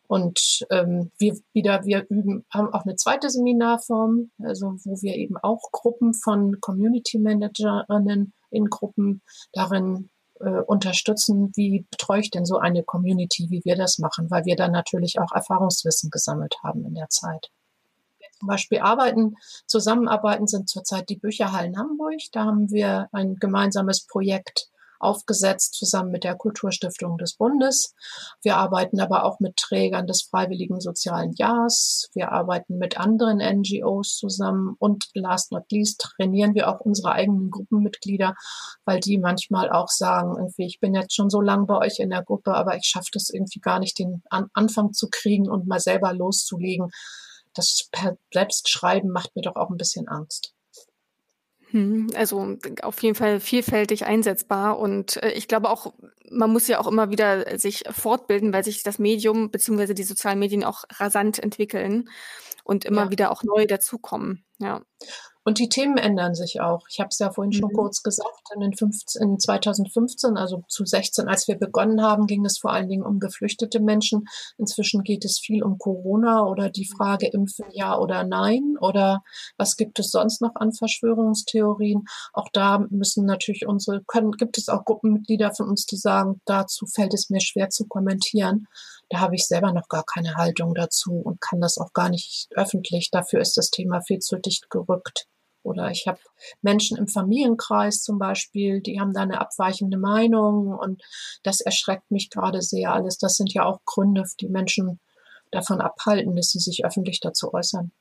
Und 0.08 0.66
ähm, 0.68 1.10
wir 1.16 1.38
wieder, 1.54 1.86
wir 1.86 2.04
üben, 2.10 2.44
haben 2.52 2.70
auch 2.74 2.84
eine 2.84 2.96
zweite 2.96 3.30
Seminarform, 3.30 4.30
also 4.42 4.74
wo 4.84 5.00
wir 5.00 5.14
eben 5.14 5.38
auch 5.38 5.70
Gruppen 5.72 6.12
von 6.12 6.60
Community 6.60 7.18
Managerinnen 7.18 8.34
in 8.50 8.66
Gruppen 8.66 9.22
darin 9.54 10.10
äh, 10.40 10.62
unterstützen, 10.66 11.52
wie 11.54 11.86
betreue 11.90 12.20
ich 12.20 12.30
denn 12.30 12.44
so 12.46 12.58
eine 12.58 12.82
Community, 12.82 13.48
wie 13.50 13.62
wir 13.64 13.76
das 13.76 13.98
machen, 13.98 14.30
weil 14.30 14.44
wir 14.46 14.56
dann 14.56 14.72
natürlich 14.72 15.20
auch 15.20 15.32
Erfahrungswissen 15.32 16.10
gesammelt 16.10 16.56
haben 16.62 16.84
in 16.84 16.94
der 16.94 17.08
Zeit. 17.08 17.50
Wir 18.18 18.28
zum 18.38 18.48
Beispiel 18.48 18.78
arbeiten, 18.78 19.36
zusammenarbeiten 19.66 20.46
sind 20.46 20.68
zurzeit 20.68 21.08
die 21.08 21.18
Bücherhallen 21.18 21.76
Hamburg. 21.76 22.20
Da 22.32 22.44
haben 22.44 22.70
wir 22.70 23.08
ein 23.12 23.36
gemeinsames 23.36 24.06
Projekt 24.06 24.69
aufgesetzt, 25.00 25.74
zusammen 25.74 26.10
mit 26.10 26.24
der 26.24 26.36
Kulturstiftung 26.36 27.18
des 27.18 27.34
Bundes. 27.34 27.94
Wir 28.42 28.56
arbeiten 28.56 29.00
aber 29.00 29.24
auch 29.24 29.40
mit 29.40 29.56
Trägern 29.56 30.06
des 30.06 30.22
Freiwilligen 30.22 30.80
Sozialen 30.80 31.32
Jahres. 31.36 32.08
Wir 32.12 32.32
arbeiten 32.32 32.78
mit 32.78 32.98
anderen 32.98 33.38
NGOs 33.38 34.16
zusammen 34.16 34.76
und 34.78 35.06
last 35.14 35.52
not 35.52 35.70
least 35.70 36.00
trainieren 36.00 36.54
wir 36.54 36.68
auch 36.68 36.80
unsere 36.80 37.12
eigenen 37.12 37.50
Gruppenmitglieder, 37.50 38.34
weil 38.84 39.00
die 39.00 39.18
manchmal 39.18 39.70
auch 39.70 39.88
sagen, 39.88 40.36
irgendwie, 40.36 40.66
ich 40.66 40.80
bin 40.80 40.94
jetzt 40.94 41.14
schon 41.14 41.30
so 41.30 41.40
lange 41.40 41.66
bei 41.66 41.78
euch 41.78 41.98
in 41.98 42.10
der 42.10 42.22
Gruppe, 42.22 42.54
aber 42.54 42.76
ich 42.76 42.84
schaffe 42.84 43.10
das 43.12 43.30
irgendwie 43.30 43.60
gar 43.60 43.78
nicht, 43.78 43.98
den 43.98 44.22
Anfang 44.28 44.92
zu 44.92 45.08
kriegen 45.10 45.48
und 45.48 45.66
mal 45.66 45.80
selber 45.80 46.12
loszulegen. 46.12 46.90
Das 47.54 47.88
Selbstschreiben 48.32 49.10
macht 49.10 49.34
mir 49.34 49.42
doch 49.42 49.56
auch 49.56 49.70
ein 49.70 49.76
bisschen 49.76 50.06
Angst. 50.08 50.54
Hm, 51.70 52.10
also 52.16 52.56
auf 52.82 53.02
jeden 53.02 53.14
Fall 53.14 53.38
vielfältig 53.40 54.04
einsetzbar 54.04 54.78
und 54.78 55.22
äh, 55.22 55.30
ich 55.32 55.46
glaube 55.46 55.70
auch, 55.70 55.94
man 56.30 56.50
muss 56.50 56.66
ja 56.68 56.80
auch 56.80 56.86
immer 56.86 57.10
wieder 57.10 57.58
sich 57.58 57.84
fortbilden, 57.90 58.52
weil 58.52 58.64
sich 58.64 58.82
das 58.82 58.98
Medium 58.98 59.50
beziehungsweise 59.50 59.94
die 59.94 60.02
sozialen 60.02 60.38
Medien 60.38 60.64
auch 60.64 60.84
rasant 60.90 61.38
entwickeln 61.38 62.08
und 62.64 62.84
immer 62.84 63.04
ja. 63.04 63.10
wieder 63.10 63.30
auch 63.30 63.42
neu 63.42 63.66
dazukommen. 63.66 64.44
Ja. 64.58 64.82
Und 65.42 65.58
die 65.58 65.68
Themen 65.68 65.96
ändern 65.96 66.34
sich 66.34 66.60
auch. 66.60 66.86
Ich 66.90 67.00
habe 67.00 67.08
es 67.08 67.18
ja 67.18 67.30
vorhin 67.30 67.50
mhm. 67.50 67.60
schon 67.60 67.72
kurz 67.72 68.02
gesagt, 68.02 68.50
in, 68.54 68.74
15, 68.74 69.22
in 69.22 69.38
2015, 69.38 70.36
also 70.36 70.62
zu 70.68 70.84
16, 70.84 71.28
als 71.28 71.48
wir 71.48 71.56
begonnen 71.56 72.02
haben, 72.02 72.26
ging 72.26 72.44
es 72.44 72.58
vor 72.58 72.72
allen 72.72 72.88
Dingen 72.88 73.04
um 73.04 73.20
geflüchtete 73.20 73.80
Menschen. 73.80 74.26
Inzwischen 74.58 75.02
geht 75.02 75.24
es 75.24 75.38
viel 75.38 75.62
um 75.62 75.78
Corona 75.78 76.44
oder 76.44 76.68
die 76.68 76.86
Frage 76.86 77.28
impfen 77.28 77.66
ja 77.72 77.98
oder 77.98 78.24
nein 78.24 78.76
oder 78.80 79.22
was 79.56 79.76
gibt 79.76 79.98
es 79.98 80.10
sonst 80.10 80.42
noch 80.42 80.56
an 80.56 80.72
Verschwörungstheorien. 80.72 82.04
Auch 82.32 82.48
da 82.52 82.84
müssen 82.90 83.24
natürlich 83.24 83.66
unsere, 83.66 84.02
können, 84.04 84.32
gibt 84.32 84.58
es 84.58 84.68
auch 84.68 84.84
Gruppenmitglieder 84.84 85.54
von 85.54 85.68
uns, 85.68 85.86
die 85.86 85.96
sagen, 85.96 86.40
dazu 86.44 86.86
fällt 86.86 87.14
es 87.14 87.30
mir 87.30 87.40
schwer 87.40 87.70
zu 87.70 87.86
kommentieren. 87.86 88.66
Da 89.10 89.20
habe 89.20 89.34
ich 89.34 89.46
selber 89.46 89.72
noch 89.72 89.88
gar 89.88 90.04
keine 90.04 90.36
Haltung 90.36 90.74
dazu 90.74 91.12
und 91.12 91.40
kann 91.40 91.60
das 91.60 91.78
auch 91.78 91.92
gar 91.92 92.08
nicht 92.08 92.48
öffentlich. 92.54 93.10
Dafür 93.10 93.40
ist 93.40 93.56
das 93.56 93.70
Thema 93.70 94.00
viel 94.00 94.20
zu 94.20 94.36
dicht 94.36 94.70
gerückt. 94.70 95.26
Oder 95.62 95.90
ich 95.90 96.06
habe 96.06 96.20
Menschen 96.62 96.96
im 96.96 97.06
Familienkreis 97.06 98.02
zum 98.02 98.18
Beispiel, 98.18 98.80
die 98.80 98.98
haben 98.98 99.12
da 99.12 99.22
eine 99.22 99.40
abweichende 99.40 99.98
Meinung 99.98 100.68
und 100.68 101.02
das 101.42 101.60
erschreckt 101.60 102.10
mich 102.10 102.30
gerade 102.30 102.62
sehr 102.62 102.92
alles. 102.92 103.18
Das 103.18 103.34
sind 103.34 103.52
ja 103.52 103.66
auch 103.66 103.80
Gründe, 103.84 104.24
die 104.40 104.48
Menschen 104.48 105.00
davon 105.50 105.80
abhalten, 105.80 106.36
dass 106.36 106.48
sie 106.48 106.60
sich 106.60 106.84
öffentlich 106.84 107.20
dazu 107.20 107.52
äußern. 107.52 107.92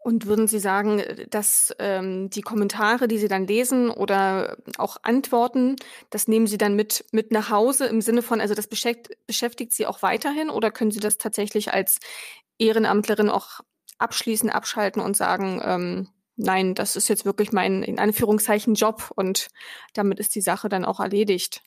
Und 0.00 0.26
würden 0.26 0.46
Sie 0.46 0.58
sagen, 0.58 1.02
dass 1.30 1.74
ähm, 1.78 2.30
die 2.30 2.42
Kommentare, 2.42 3.08
die 3.08 3.18
Sie 3.18 3.28
dann 3.28 3.46
lesen 3.46 3.90
oder 3.90 4.56
auch 4.78 4.96
Antworten, 5.02 5.76
das 6.10 6.28
nehmen 6.28 6.46
Sie 6.46 6.58
dann 6.58 6.76
mit, 6.76 7.04
mit 7.12 7.32
nach 7.32 7.50
Hause 7.50 7.86
im 7.86 8.00
Sinne 8.00 8.22
von, 8.22 8.40
also 8.40 8.54
das 8.54 8.68
beschäftigt, 8.68 9.18
beschäftigt 9.26 9.72
Sie 9.72 9.86
auch 9.86 10.02
weiterhin 10.02 10.50
oder 10.50 10.70
können 10.70 10.90
Sie 10.90 11.00
das 11.00 11.18
tatsächlich 11.18 11.72
als 11.72 11.98
Ehrenamtlerin 12.58 13.28
auch 13.28 13.60
abschließen, 13.98 14.50
abschalten 14.50 15.02
und 15.02 15.16
sagen, 15.16 15.60
ähm, 15.64 16.08
nein, 16.36 16.74
das 16.74 16.96
ist 16.96 17.08
jetzt 17.08 17.24
wirklich 17.24 17.52
mein, 17.52 17.82
in 17.82 17.98
Anführungszeichen, 17.98 18.74
Job 18.74 19.12
und 19.14 19.48
damit 19.92 20.20
ist 20.20 20.34
die 20.34 20.40
Sache 20.40 20.68
dann 20.68 20.84
auch 20.84 21.00
erledigt. 21.00 21.62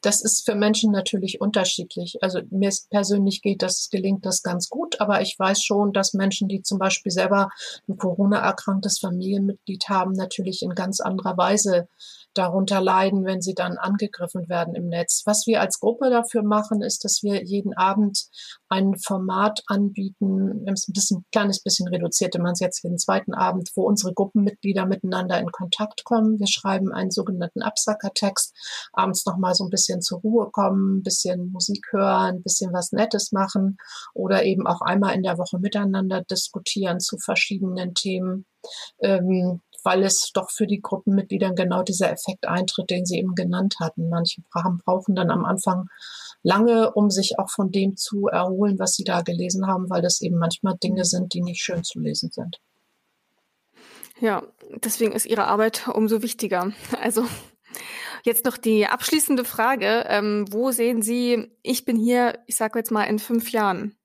Das 0.00 0.20
ist 0.20 0.44
für 0.44 0.54
Menschen 0.54 0.90
natürlich 0.92 1.40
unterschiedlich. 1.40 2.16
Also 2.20 2.40
mir 2.50 2.70
persönlich 2.90 3.40
geht 3.42 3.62
das, 3.62 3.88
gelingt 3.90 4.26
das 4.26 4.42
ganz 4.42 4.68
gut, 4.68 5.00
aber 5.00 5.22
ich 5.22 5.36
weiß 5.38 5.62
schon, 5.62 5.92
dass 5.92 6.14
Menschen, 6.14 6.48
die 6.48 6.62
zum 6.62 6.78
Beispiel 6.78 7.12
selber 7.12 7.48
ein 7.88 7.96
Corona-erkranktes 7.96 8.98
Familienmitglied 8.98 9.88
haben, 9.88 10.12
natürlich 10.12 10.62
in 10.62 10.74
ganz 10.74 11.00
anderer 11.00 11.36
Weise 11.36 11.88
darunter 12.34 12.80
leiden, 12.80 13.24
wenn 13.24 13.40
sie 13.40 13.54
dann 13.54 13.78
angegriffen 13.78 14.48
werden 14.48 14.74
im 14.74 14.88
Netz. 14.88 15.22
Was 15.24 15.46
wir 15.46 15.60
als 15.60 15.80
Gruppe 15.80 16.10
dafür 16.10 16.42
machen, 16.42 16.82
ist, 16.82 17.04
dass 17.04 17.22
wir 17.22 17.42
jeden 17.44 17.74
Abend 17.74 18.26
ein 18.68 18.96
Format 18.96 19.62
anbieten, 19.66 20.64
ein 20.66 20.74
bisschen, 20.88 21.18
ein 21.18 21.24
kleines 21.32 21.62
bisschen 21.62 21.88
reduzierte 21.88 22.40
man 22.40 22.52
es 22.52 22.60
jetzt 22.60 22.82
jeden 22.82 22.98
zweiten 22.98 23.34
Abend, 23.34 23.70
wo 23.74 23.82
unsere 23.82 24.12
Gruppenmitglieder 24.12 24.86
miteinander 24.86 25.38
in 25.38 25.50
Kontakt 25.50 26.04
kommen. 26.04 26.38
Wir 26.38 26.48
schreiben 26.48 26.92
einen 26.92 27.10
sogenannten 27.10 27.62
Absackertext, 27.62 28.54
abends 28.92 29.24
nochmal 29.26 29.54
so 29.54 29.64
ein 29.64 29.70
bisschen 29.70 30.02
zur 30.02 30.20
Ruhe 30.20 30.50
kommen, 30.50 30.98
ein 30.98 31.02
bisschen 31.02 31.52
Musik 31.52 31.86
hören, 31.92 32.36
ein 32.36 32.42
bisschen 32.42 32.72
was 32.72 32.92
Nettes 32.92 33.32
machen 33.32 33.76
oder 34.12 34.44
eben 34.44 34.66
auch 34.66 34.80
einmal 34.80 35.14
in 35.14 35.22
der 35.22 35.38
Woche 35.38 35.58
miteinander 35.58 36.22
diskutieren 36.22 37.00
zu 37.00 37.18
verschiedenen 37.18 37.94
Themen. 37.94 38.46
Ähm, 39.00 39.60
weil 39.84 40.02
es 40.02 40.32
doch 40.32 40.50
für 40.50 40.66
die 40.66 40.80
Gruppenmitglieder 40.80 41.52
genau 41.52 41.82
dieser 41.82 42.10
Effekt 42.10 42.46
eintritt, 42.46 42.90
den 42.90 43.04
Sie 43.04 43.18
eben 43.18 43.34
genannt 43.34 43.76
hatten. 43.80 44.08
Manche 44.08 44.42
brauchen 44.50 45.14
dann 45.14 45.30
am 45.30 45.44
Anfang 45.44 45.88
lange, 46.42 46.92
um 46.92 47.10
sich 47.10 47.38
auch 47.38 47.50
von 47.50 47.70
dem 47.70 47.96
zu 47.96 48.28
erholen, 48.28 48.78
was 48.78 48.94
sie 48.94 49.04
da 49.04 49.22
gelesen 49.22 49.66
haben, 49.66 49.90
weil 49.90 50.02
das 50.02 50.20
eben 50.20 50.38
manchmal 50.38 50.76
Dinge 50.76 51.04
sind, 51.04 51.34
die 51.34 51.42
nicht 51.42 51.62
schön 51.62 51.84
zu 51.84 52.00
lesen 52.00 52.30
sind. 52.30 52.60
Ja, 54.20 54.44
deswegen 54.84 55.12
ist 55.12 55.26
Ihre 55.26 55.46
Arbeit 55.46 55.88
umso 55.88 56.22
wichtiger. 56.22 56.72
Also 57.00 57.26
jetzt 58.24 58.44
noch 58.44 58.56
die 58.56 58.86
abschließende 58.86 59.44
Frage. 59.44 60.04
Ähm, 60.08 60.46
wo 60.50 60.70
sehen 60.70 61.02
Sie, 61.02 61.50
ich 61.62 61.84
bin 61.84 61.96
hier, 61.96 62.38
ich 62.46 62.56
sage 62.56 62.78
jetzt 62.78 62.90
mal 62.90 63.04
in 63.04 63.18
fünf 63.18 63.50
Jahren? 63.50 63.96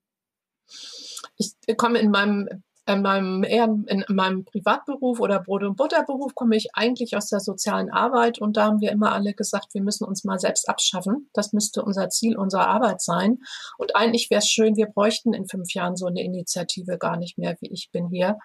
Ich 1.37 1.53
komme 1.77 1.99
in 1.99 2.11
meinem 2.11 2.63
in 2.89 3.01
meinem, 3.01 3.43
eher 3.43 3.65
in 3.65 4.03
meinem 4.09 4.45
Privatberuf 4.45 5.19
oder 5.19 5.39
Brot- 5.39 5.63
und 5.63 5.77
Butterberuf 5.77 6.33
komme 6.35 6.55
ich 6.55 6.69
eigentlich 6.73 7.15
aus 7.15 7.27
der 7.27 7.39
sozialen 7.39 7.91
Arbeit 7.91 8.39
und 8.39 8.57
da 8.57 8.65
haben 8.65 8.81
wir 8.81 8.91
immer 8.91 9.11
alle 9.11 9.33
gesagt, 9.33 9.73
wir 9.73 9.83
müssen 9.83 10.05
uns 10.05 10.23
mal 10.23 10.39
selbst 10.39 10.67
abschaffen. 10.67 11.29
Das 11.33 11.53
müsste 11.53 11.83
unser 11.83 12.09
Ziel 12.09 12.37
unserer 12.37 12.67
Arbeit 12.67 13.01
sein. 13.01 13.39
Und 13.77 13.95
eigentlich 13.95 14.29
wäre 14.29 14.39
es 14.39 14.47
schön, 14.47 14.75
wir 14.75 14.87
bräuchten 14.87 15.33
in 15.33 15.47
fünf 15.47 15.73
Jahren 15.73 15.95
so 15.95 16.07
eine 16.07 16.23
Initiative 16.23 16.97
gar 16.97 17.17
nicht 17.17 17.37
mehr, 17.37 17.55
wie 17.61 17.71
ich 17.71 17.89
bin 17.91 18.07
hier. 18.09 18.37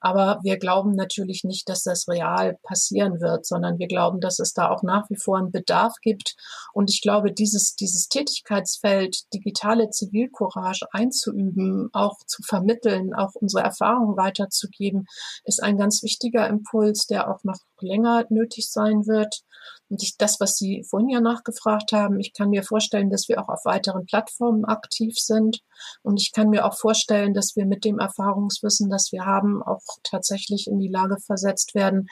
Aber 0.00 0.38
wir 0.42 0.58
glauben 0.58 0.92
natürlich 0.92 1.44
nicht, 1.44 1.68
dass 1.68 1.82
das 1.82 2.08
real 2.08 2.58
passieren 2.62 3.20
wird, 3.20 3.46
sondern 3.46 3.78
wir 3.78 3.88
glauben, 3.88 4.20
dass 4.20 4.38
es 4.38 4.52
da 4.52 4.70
auch 4.70 4.82
nach 4.82 5.10
wie 5.10 5.16
vor 5.16 5.38
einen 5.38 5.50
Bedarf 5.50 5.94
gibt. 6.02 6.36
Und 6.72 6.90
ich 6.90 7.02
glaube, 7.02 7.32
dieses, 7.32 7.74
dieses 7.74 8.08
Tätigkeitsfeld, 8.08 9.32
digitale 9.34 9.90
Zivilcourage 9.90 10.86
einzuüben, 10.92 11.88
auch 11.92 12.18
zu 12.26 12.42
vermitteln, 12.42 13.14
auch 13.14 13.34
unsere 13.34 13.64
Erfahrungen 13.64 13.87
Erfahrung 13.88 14.16
weiterzugeben, 14.16 15.06
ist 15.44 15.62
ein 15.62 15.76
ganz 15.76 16.02
wichtiger 16.02 16.46
Impuls, 16.48 17.06
der 17.06 17.30
auch 17.30 17.42
noch 17.44 17.58
länger 17.82 18.24
nötig 18.28 18.70
sein 18.70 19.06
wird. 19.06 19.42
Und 19.90 20.02
ich, 20.02 20.16
das, 20.18 20.38
was 20.38 20.56
Sie 20.56 20.84
vorhin 20.88 21.08
ja 21.08 21.20
nachgefragt 21.20 21.92
haben, 21.92 22.20
ich 22.20 22.34
kann 22.34 22.50
mir 22.50 22.62
vorstellen, 22.62 23.10
dass 23.10 23.28
wir 23.28 23.40
auch 23.40 23.48
auf 23.48 23.64
weiteren 23.64 24.04
Plattformen 24.04 24.64
aktiv 24.66 25.18
sind. 25.18 25.60
Und 26.02 26.20
ich 26.20 26.32
kann 26.32 26.50
mir 26.50 26.66
auch 26.66 26.76
vorstellen, 26.76 27.32
dass 27.32 27.56
wir 27.56 27.64
mit 27.64 27.84
dem 27.84 27.98
Erfahrungswissen, 27.98 28.90
das 28.90 29.12
wir 29.12 29.24
haben, 29.24 29.62
auch 29.62 29.82
tatsächlich 30.02 30.66
in 30.66 30.78
die 30.78 30.88
Lage 30.88 31.16
versetzt 31.24 31.74
werden, 31.74 32.08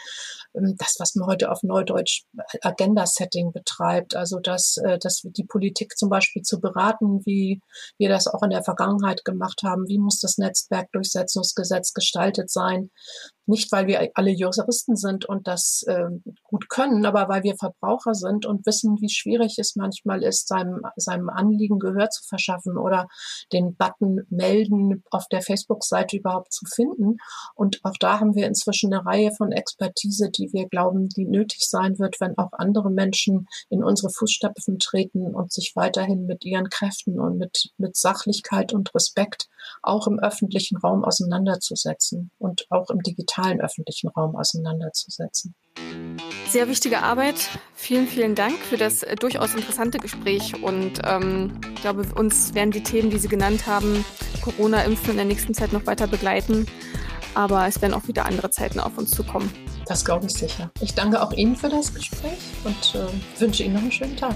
ähm, 0.54 0.76
das, 0.78 0.96
was 0.98 1.14
man 1.16 1.28
heute 1.28 1.50
auf 1.50 1.62
Neudeutsch 1.62 2.24
Agenda-Setting 2.62 3.52
betreibt. 3.52 4.16
Also, 4.16 4.40
dass, 4.40 4.78
äh, 4.78 4.98
dass 4.98 5.22
die 5.24 5.44
Politik 5.44 5.98
zum 5.98 6.08
Beispiel 6.08 6.42
zu 6.42 6.60
beraten, 6.60 7.26
wie 7.26 7.60
wir 7.98 8.08
das 8.08 8.26
auch 8.26 8.42
in 8.42 8.50
der 8.50 8.64
Vergangenheit 8.64 9.24
gemacht 9.24 9.62
haben. 9.62 9.86
Wie 9.86 9.98
muss 9.98 10.20
das 10.20 10.38
Netzwerkdurchsetzungsgesetz 10.38 11.92
gestaltet 11.92 12.50
sein? 12.50 12.90
Nicht, 13.46 13.70
weil 13.70 13.86
wir 13.86 14.10
alle 14.14 14.30
Juristen 14.30 14.96
sind 14.96 15.24
und 15.24 15.46
das 15.46 15.84
äh, 15.86 16.08
gut 16.42 16.68
können, 16.68 17.06
aber 17.06 17.28
weil 17.28 17.44
wir 17.44 17.56
Verbraucher 17.56 18.14
sind 18.14 18.44
und 18.44 18.66
wissen, 18.66 18.98
wie 19.00 19.08
schwierig 19.08 19.56
es 19.58 19.76
manchmal 19.76 20.24
ist, 20.24 20.48
seinem, 20.48 20.82
seinem 20.96 21.28
Anliegen 21.28 21.78
Gehör 21.78 22.10
zu 22.10 22.24
verschaffen 22.24 22.76
oder 22.76 23.06
den 23.52 23.76
Button 23.76 24.22
melden 24.30 25.04
auf 25.10 25.28
der 25.28 25.42
Facebook-Seite 25.42 26.16
überhaupt 26.16 26.52
zu 26.52 26.64
finden. 26.66 27.18
Und 27.54 27.78
auch 27.84 27.96
da 28.00 28.18
haben 28.18 28.34
wir 28.34 28.46
inzwischen 28.46 28.92
eine 28.92 29.06
Reihe 29.06 29.30
von 29.32 29.52
Expertise, 29.52 30.28
die 30.30 30.52
wir 30.52 30.68
glauben, 30.68 31.08
die 31.08 31.24
nötig 31.24 31.68
sein 31.68 31.98
wird, 32.00 32.20
wenn 32.20 32.36
auch 32.38 32.52
andere 32.52 32.90
Menschen 32.90 33.46
in 33.70 33.84
unsere 33.84 34.10
Fußstapfen 34.10 34.80
treten 34.80 35.34
und 35.34 35.52
sich 35.52 35.72
weiterhin 35.76 36.26
mit 36.26 36.44
ihren 36.44 36.68
Kräften 36.68 37.20
und 37.20 37.38
mit, 37.38 37.70
mit 37.78 37.96
Sachlichkeit 37.96 38.72
und 38.72 38.92
Respekt 38.94 39.48
auch 39.82 40.06
im 40.06 40.18
öffentlichen 40.18 40.76
Raum 40.76 41.04
auseinanderzusetzen 41.04 42.30
und 42.38 42.66
auch 42.70 42.90
im 42.90 43.02
digitalen 43.02 43.35
öffentlichen 43.60 44.08
Raum 44.08 44.36
auseinanderzusetzen. 44.36 45.54
Sehr 46.48 46.68
wichtige 46.68 47.02
Arbeit. 47.02 47.34
Vielen, 47.74 48.06
vielen 48.06 48.34
Dank 48.34 48.56
für 48.58 48.76
das 48.76 49.02
äh, 49.02 49.16
durchaus 49.16 49.54
interessante 49.54 49.98
Gespräch. 49.98 50.62
Und 50.62 51.00
ähm, 51.04 51.60
ich 51.74 51.82
glaube, 51.82 52.06
uns 52.14 52.54
werden 52.54 52.70
die 52.70 52.82
Themen, 52.82 53.10
die 53.10 53.18
Sie 53.18 53.28
genannt 53.28 53.66
haben, 53.66 54.04
Corona-Impfen 54.42 55.10
in 55.10 55.16
der 55.16 55.24
nächsten 55.26 55.54
Zeit 55.54 55.72
noch 55.72 55.86
weiter 55.86 56.06
begleiten. 56.06 56.66
Aber 57.34 57.66
es 57.66 57.82
werden 57.82 57.94
auch 57.94 58.08
wieder 58.08 58.26
andere 58.26 58.50
Zeiten 58.50 58.80
auf 58.80 58.96
uns 58.96 59.10
zukommen. 59.10 59.52
Das 59.86 60.04
glaube 60.04 60.26
ich 60.26 60.32
sicher. 60.32 60.70
Ich 60.80 60.94
danke 60.94 61.20
auch 61.20 61.32
Ihnen 61.32 61.56
für 61.56 61.68
das 61.68 61.92
Gespräch 61.92 62.38
und 62.64 62.94
äh, 62.94 63.40
wünsche 63.40 63.62
Ihnen 63.62 63.74
noch 63.74 63.82
einen 63.82 63.92
schönen 63.92 64.16
Tag. 64.16 64.34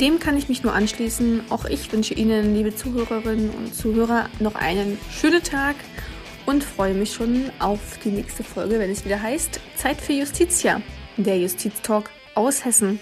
Dem 0.00 0.18
kann 0.18 0.36
ich 0.36 0.48
mich 0.48 0.62
nur 0.62 0.72
anschließen. 0.72 1.42
Auch 1.50 1.64
ich 1.64 1.92
wünsche 1.92 2.14
Ihnen, 2.14 2.54
liebe 2.54 2.74
Zuhörerinnen 2.74 3.50
und 3.50 3.74
Zuhörer, 3.74 4.28
noch 4.40 4.54
einen 4.54 4.98
schönen 5.10 5.42
Tag 5.42 5.76
und 6.46 6.64
freue 6.64 6.94
mich 6.94 7.12
schon 7.12 7.50
auf 7.58 7.98
die 8.04 8.10
nächste 8.10 8.44
Folge, 8.44 8.78
wenn 8.78 8.90
es 8.90 9.04
wieder 9.04 9.20
heißt 9.20 9.60
Zeit 9.76 10.00
für 10.00 10.12
Justitia, 10.12 10.80
der 11.16 11.38
Justiztalk 11.38 12.10
aus 12.34 12.64
Hessen. 12.64 13.00